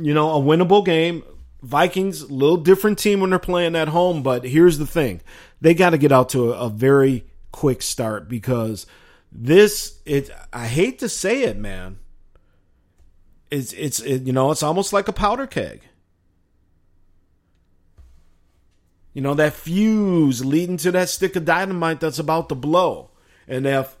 [0.00, 1.22] you know, a winnable game.
[1.60, 5.20] Vikings, little different team when they're playing at home, but here's the thing
[5.60, 8.84] they got to get out to a, a, very quick start because
[9.30, 11.98] this it I hate to say it, man.
[13.48, 15.82] It's it's it, you know it's almost like a powder keg.
[19.12, 23.10] You know that fuse leading to that stick of dynamite that's about to blow,
[23.46, 23.96] and if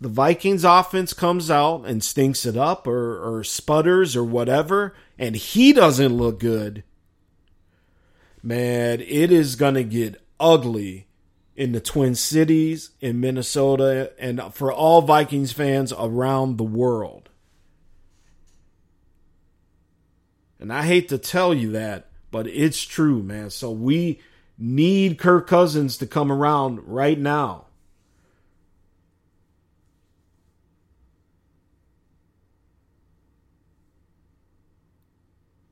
[0.00, 5.34] the Vikings offense comes out and stinks it up or, or sputters or whatever, and
[5.34, 6.84] he doesn't look good,
[8.42, 11.06] man, it is going to get ugly
[11.56, 17.30] in the Twin Cities, in Minnesota, and for all Vikings fans around the world.
[20.58, 23.50] And I hate to tell you that, but it's true, man.
[23.50, 24.20] So we
[24.58, 27.64] need Kirk Cousins to come around right now.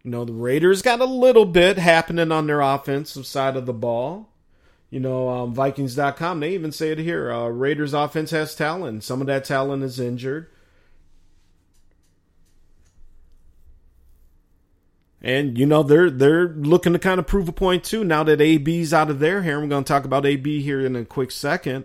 [0.02, 3.72] You know, the Raiders got a little bit happening on their offensive side of the
[3.72, 4.28] ball.
[4.90, 7.32] You know, um, Vikings.com, they even say it here.
[7.32, 9.04] Uh, Raiders offense has talent.
[9.04, 10.48] Some of that talent is injured.
[15.24, 18.02] And you know they're they're looking to kind of prove a point too.
[18.02, 20.96] Now that AB's out of there here, I'm going to talk about AB here in
[20.96, 21.84] a quick second.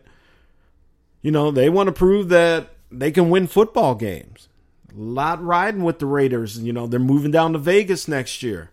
[1.22, 4.48] You know they want to prove that they can win football games
[4.96, 6.60] A lot riding with the Raiders.
[6.60, 8.72] You know, they're moving down to Vegas next year.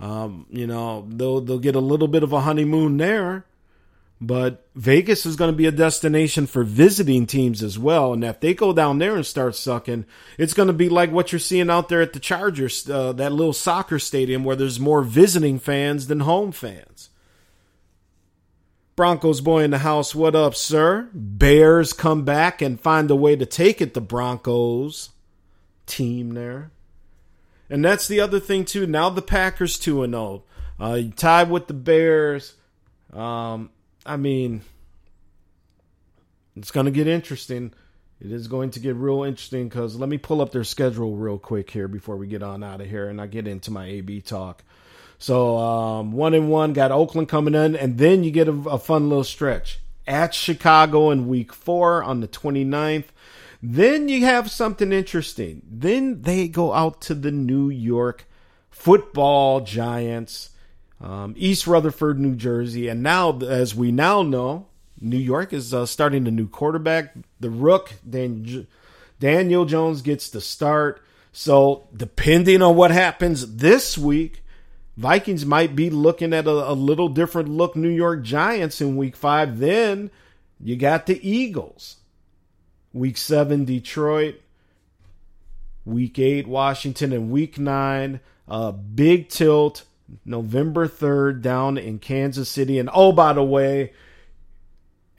[0.00, 3.44] Um, you know, they'll they'll get a little bit of a honeymoon there.
[4.20, 8.12] But Vegas is going to be a destination for visiting teams as well.
[8.12, 10.06] And if they go down there and start sucking,
[10.36, 13.32] it's going to be like what you're seeing out there at the Chargers, uh, that
[13.32, 17.10] little soccer stadium where there's more visiting fans than home fans.
[18.96, 21.08] Broncos boy in the house, what up, sir?
[21.14, 25.10] Bears come back and find a way to take it, the Broncos
[25.86, 26.72] team there.
[27.70, 28.88] And that's the other thing too.
[28.88, 30.42] Now the Packers two and zero,
[30.80, 30.84] oh.
[30.84, 32.54] uh, tied with the Bears.
[33.12, 33.70] Um,
[34.08, 34.62] I mean,
[36.56, 37.72] it's going to get interesting.
[38.20, 41.38] It is going to get real interesting because let me pull up their schedule real
[41.38, 44.22] quick here before we get on out of here and I get into my AB
[44.22, 44.64] talk.
[45.18, 48.78] So um, one and one got Oakland coming in, and then you get a, a
[48.78, 53.06] fun little stretch at Chicago in week four on the 29th.
[53.60, 55.62] Then you have something interesting.
[55.68, 58.26] Then they go out to the New York
[58.70, 60.50] football giants,
[61.00, 62.88] um, East Rutherford, New Jersey.
[62.88, 64.66] And now, as we now know,
[65.00, 67.14] New York is uh, starting a new quarterback.
[67.40, 68.66] The Rook, Dan-
[69.20, 71.02] Daniel Jones, gets the start.
[71.32, 74.42] So, depending on what happens this week,
[74.96, 79.14] Vikings might be looking at a, a little different look New York Giants in week
[79.14, 79.60] five.
[79.60, 80.10] Then
[80.58, 81.98] you got the Eagles.
[82.92, 84.40] Week seven, Detroit.
[85.84, 87.12] Week eight, Washington.
[87.12, 88.18] And week nine,
[88.48, 89.84] uh, big tilt,
[90.24, 92.78] November 3rd, down in Kansas City.
[92.78, 93.92] And oh, by the way,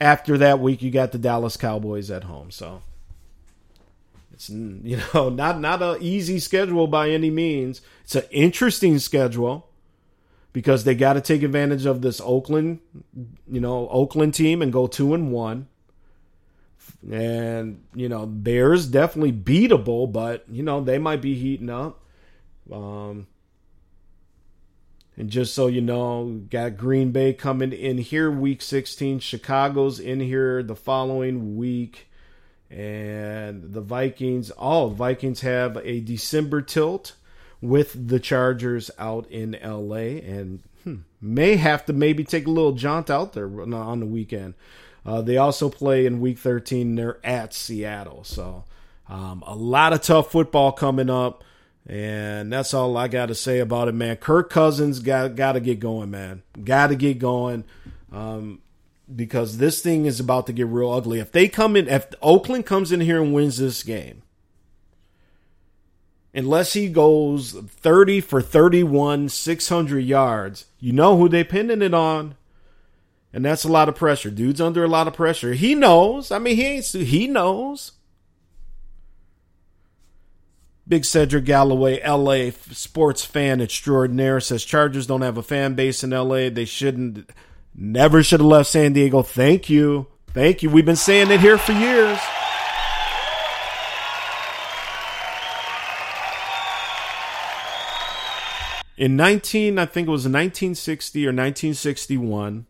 [0.00, 2.50] after that week, you got the Dallas Cowboys at home.
[2.50, 2.82] So
[4.32, 7.80] it's you know not not an easy schedule by any means.
[8.04, 9.68] It's an interesting schedule.
[10.52, 12.80] because they got to take advantage of this Oakland,
[13.48, 15.68] you know, Oakland team and go two and one.
[17.10, 22.02] And you know, Bears definitely beatable, but you know they might be heating up.
[22.70, 23.26] Um,
[25.16, 29.20] and just so you know, got Green Bay coming in here week 16.
[29.20, 32.08] Chicago's in here the following week.
[32.70, 37.14] And the Vikings, all oh, Vikings have a December tilt
[37.60, 42.72] with the Chargers out in LA and hmm, may have to maybe take a little
[42.72, 44.54] jaunt out there on the weekend.
[45.04, 46.94] Uh, they also play in week 13.
[46.94, 48.22] They're at Seattle.
[48.24, 48.64] So
[49.08, 51.42] um, a lot of tough football coming up.
[51.86, 54.16] And that's all I got to say about it, man.
[54.16, 56.42] Kirk Cousins got got to get going, man.
[56.62, 57.64] Got to get going,
[58.12, 58.60] um,
[59.12, 61.18] because this thing is about to get real ugly.
[61.18, 64.22] If they come in, if Oakland comes in here and wins this game,
[66.32, 71.94] unless he goes thirty for thirty-one, six hundred yards, you know who they pinning it
[71.94, 72.36] on,
[73.32, 74.30] and that's a lot of pressure.
[74.30, 75.54] Dude's under a lot of pressure.
[75.54, 76.30] He knows.
[76.30, 76.84] I mean, he ain't.
[76.84, 77.92] He knows.
[80.90, 86.10] Big Cedric Galloway, LA sports fan extraordinaire, says Chargers don't have a fan base in
[86.10, 86.50] LA.
[86.50, 87.30] They shouldn't,
[87.76, 89.22] never should have left San Diego.
[89.22, 90.08] Thank you.
[90.34, 90.68] Thank you.
[90.68, 92.18] We've been saying it here for years.
[98.96, 102.66] In 19, I think it was 1960 or 1961,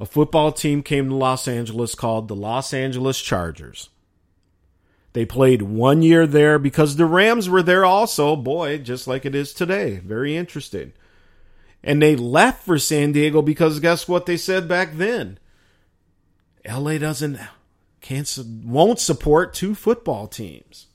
[0.00, 3.90] a football team came to Los Angeles called the Los Angeles Chargers.
[5.14, 8.34] They played one year there because the Rams were there also.
[8.34, 10.00] Boy, just like it is today.
[10.04, 10.92] Very interesting.
[11.84, 15.38] And they left for San Diego because guess what they said back then?
[16.68, 17.38] LA doesn't
[18.00, 20.88] can't won't support two football teams.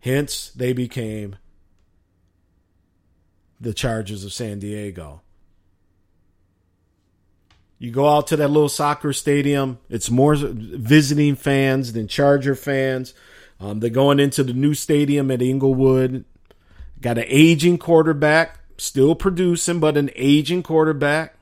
[0.00, 1.36] Hence, they became
[3.60, 5.22] the Chargers of San Diego.
[7.78, 9.78] You go out to that little soccer stadium.
[9.88, 13.14] It's more visiting fans than Charger fans.
[13.60, 16.24] Um, they're going into the new stadium at Inglewood.
[17.00, 21.36] Got an aging quarterback, still producing, but an aging quarterback.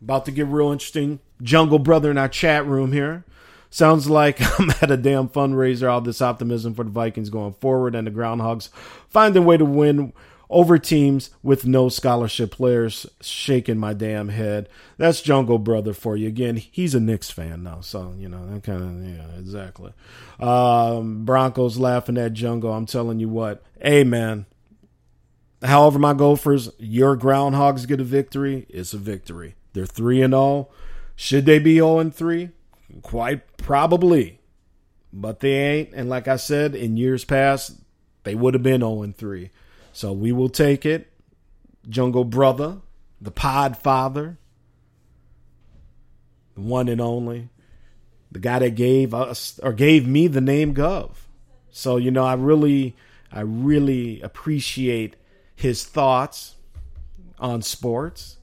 [0.00, 1.20] About to get real interesting.
[1.42, 3.24] Jungle Brother in our chat room here.
[3.68, 5.90] Sounds like I'm at a damn fundraiser.
[5.90, 8.70] All this optimism for the Vikings going forward and the Groundhogs
[9.08, 10.12] find their way to win
[10.54, 14.68] over teams with no scholarship players shaking my damn head.
[14.96, 16.28] That's Jungle Brother for you.
[16.28, 19.92] Again, he's a Knicks fan now, so you know that kind of yeah, exactly.
[20.38, 22.72] Um, Broncos laughing at Jungle.
[22.72, 24.46] I'm telling you what, hey man.
[25.60, 28.66] However, my Gophers, your Groundhogs get a victory.
[28.68, 29.56] It's a victory.
[29.72, 30.42] They're three and zero.
[30.42, 30.68] Oh.
[31.16, 32.50] Should they be zero and three?
[33.02, 34.38] Quite probably,
[35.12, 35.94] but they ain't.
[35.94, 37.80] And like I said, in years past,
[38.22, 39.50] they would have been zero and three.
[39.94, 41.08] So we will take it.
[41.88, 42.78] Jungle Brother,
[43.20, 44.38] the Pod Father,
[46.54, 47.48] the one and only,
[48.32, 51.12] the guy that gave us or gave me the name Gov.
[51.70, 52.96] So you know, I really,
[53.30, 55.14] I really appreciate
[55.54, 56.56] his thoughts
[57.38, 58.38] on sports.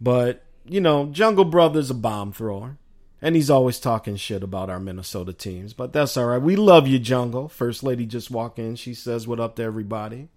[0.00, 2.78] But you know, Jungle Brother's a bomb thrower.
[3.22, 5.72] And he's always talking shit about our Minnesota teams.
[5.72, 6.40] But that's all right.
[6.40, 7.48] We love you, Jungle.
[7.48, 8.76] First Lady just walked in.
[8.76, 10.28] She says, What up to everybody?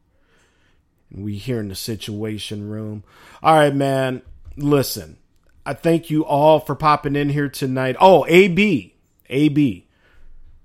[1.12, 3.04] We here in the situation room.
[3.42, 4.22] All right, man.
[4.56, 5.18] Listen,
[5.66, 7.96] I thank you all for popping in here tonight.
[8.00, 8.96] Oh, AB,
[9.30, 9.88] AB,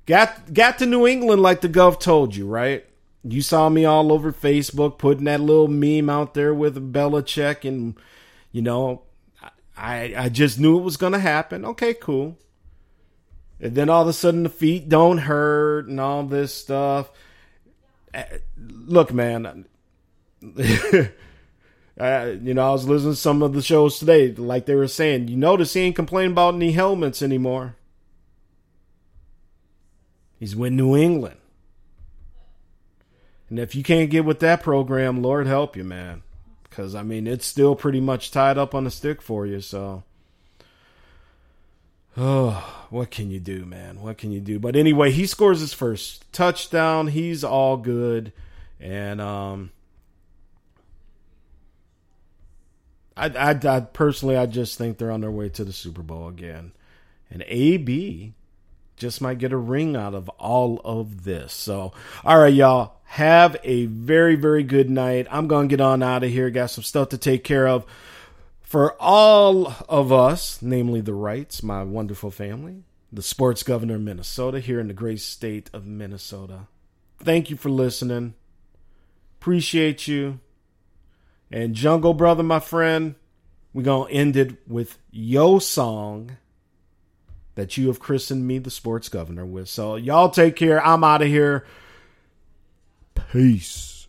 [0.07, 2.84] got got to New England like the Gov told you, right?
[3.22, 7.95] You saw me all over Facebook putting that little meme out there with Belichick, and
[8.53, 9.03] you know,
[9.76, 11.64] I I just knew it was gonna happen.
[11.64, 12.36] Okay, cool.
[13.61, 17.11] And then all of a sudden the feet don't hurt and all this stuff.
[18.12, 19.64] Eh, look, man,
[21.99, 24.88] uh, you know, I was listening to some of the shows today, like they were
[24.88, 27.76] saying, you notice he ain't complaining about any helmets anymore.
[30.38, 31.36] He's with New England.
[33.49, 36.22] And if you can't get with that program, Lord help you, man.
[36.64, 40.03] Because, I mean, it's still pretty much tied up on the stick for you, so.
[42.16, 44.01] Oh, what can you do, man?
[44.01, 44.59] What can you do?
[44.59, 47.09] But anyway, he scores his first touchdown.
[47.09, 48.32] He's all good.
[48.80, 49.70] And, um,
[53.17, 56.29] I, I, I personally, I just think they're on their way to the Super Bowl
[56.29, 56.73] again,
[57.31, 58.35] and AB
[58.97, 61.53] just might get a ring out of all of this.
[61.53, 61.93] So,
[62.25, 65.27] all right, y'all, have a very, very good night.
[65.31, 66.51] I'm gonna get on out of here.
[66.51, 67.85] Got some stuff to take care of
[68.75, 74.59] for all of us, namely the Wrights, my wonderful family, the sports governor of Minnesota,
[74.59, 76.67] here in the great state of Minnesota.
[77.19, 78.35] Thank you for listening.
[79.41, 80.41] Appreciate you.
[81.51, 83.14] And Jungle Brother, my friend,
[83.72, 86.36] we're going to end it with your song
[87.55, 89.68] that you have christened me the sports governor with.
[89.68, 90.84] So y'all take care.
[90.84, 91.64] I'm out of here.
[93.32, 94.09] Peace.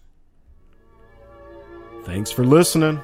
[2.04, 3.00] Thanks for listening.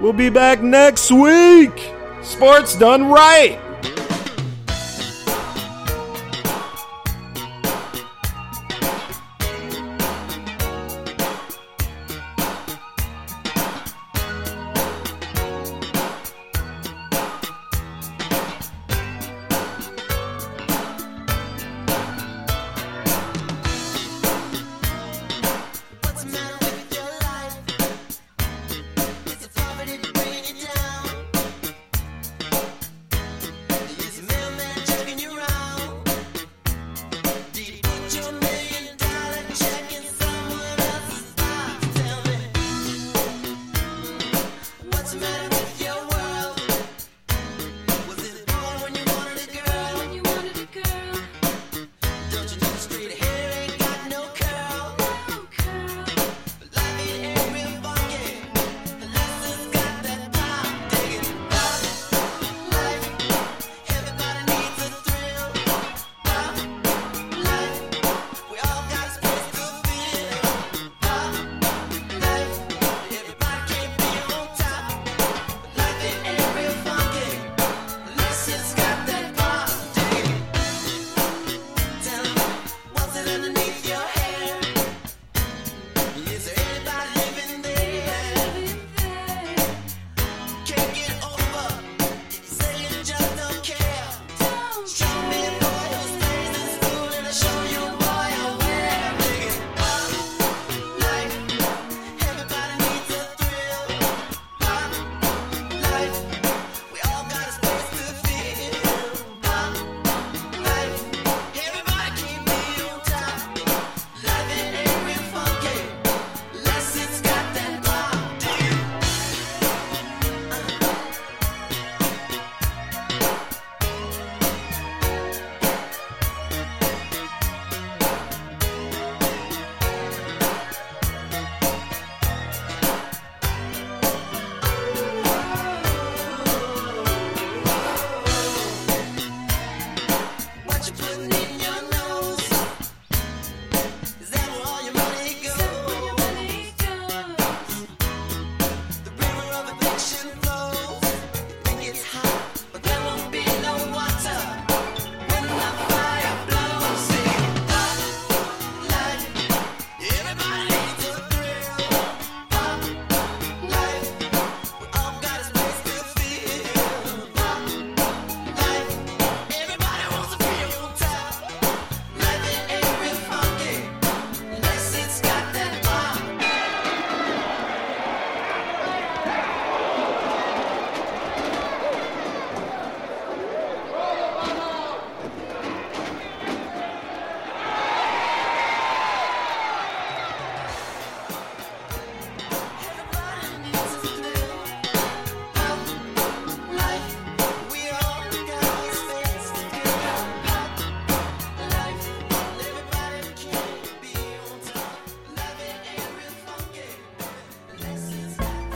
[0.00, 1.90] We'll be back next week.
[2.22, 3.58] Sports done right.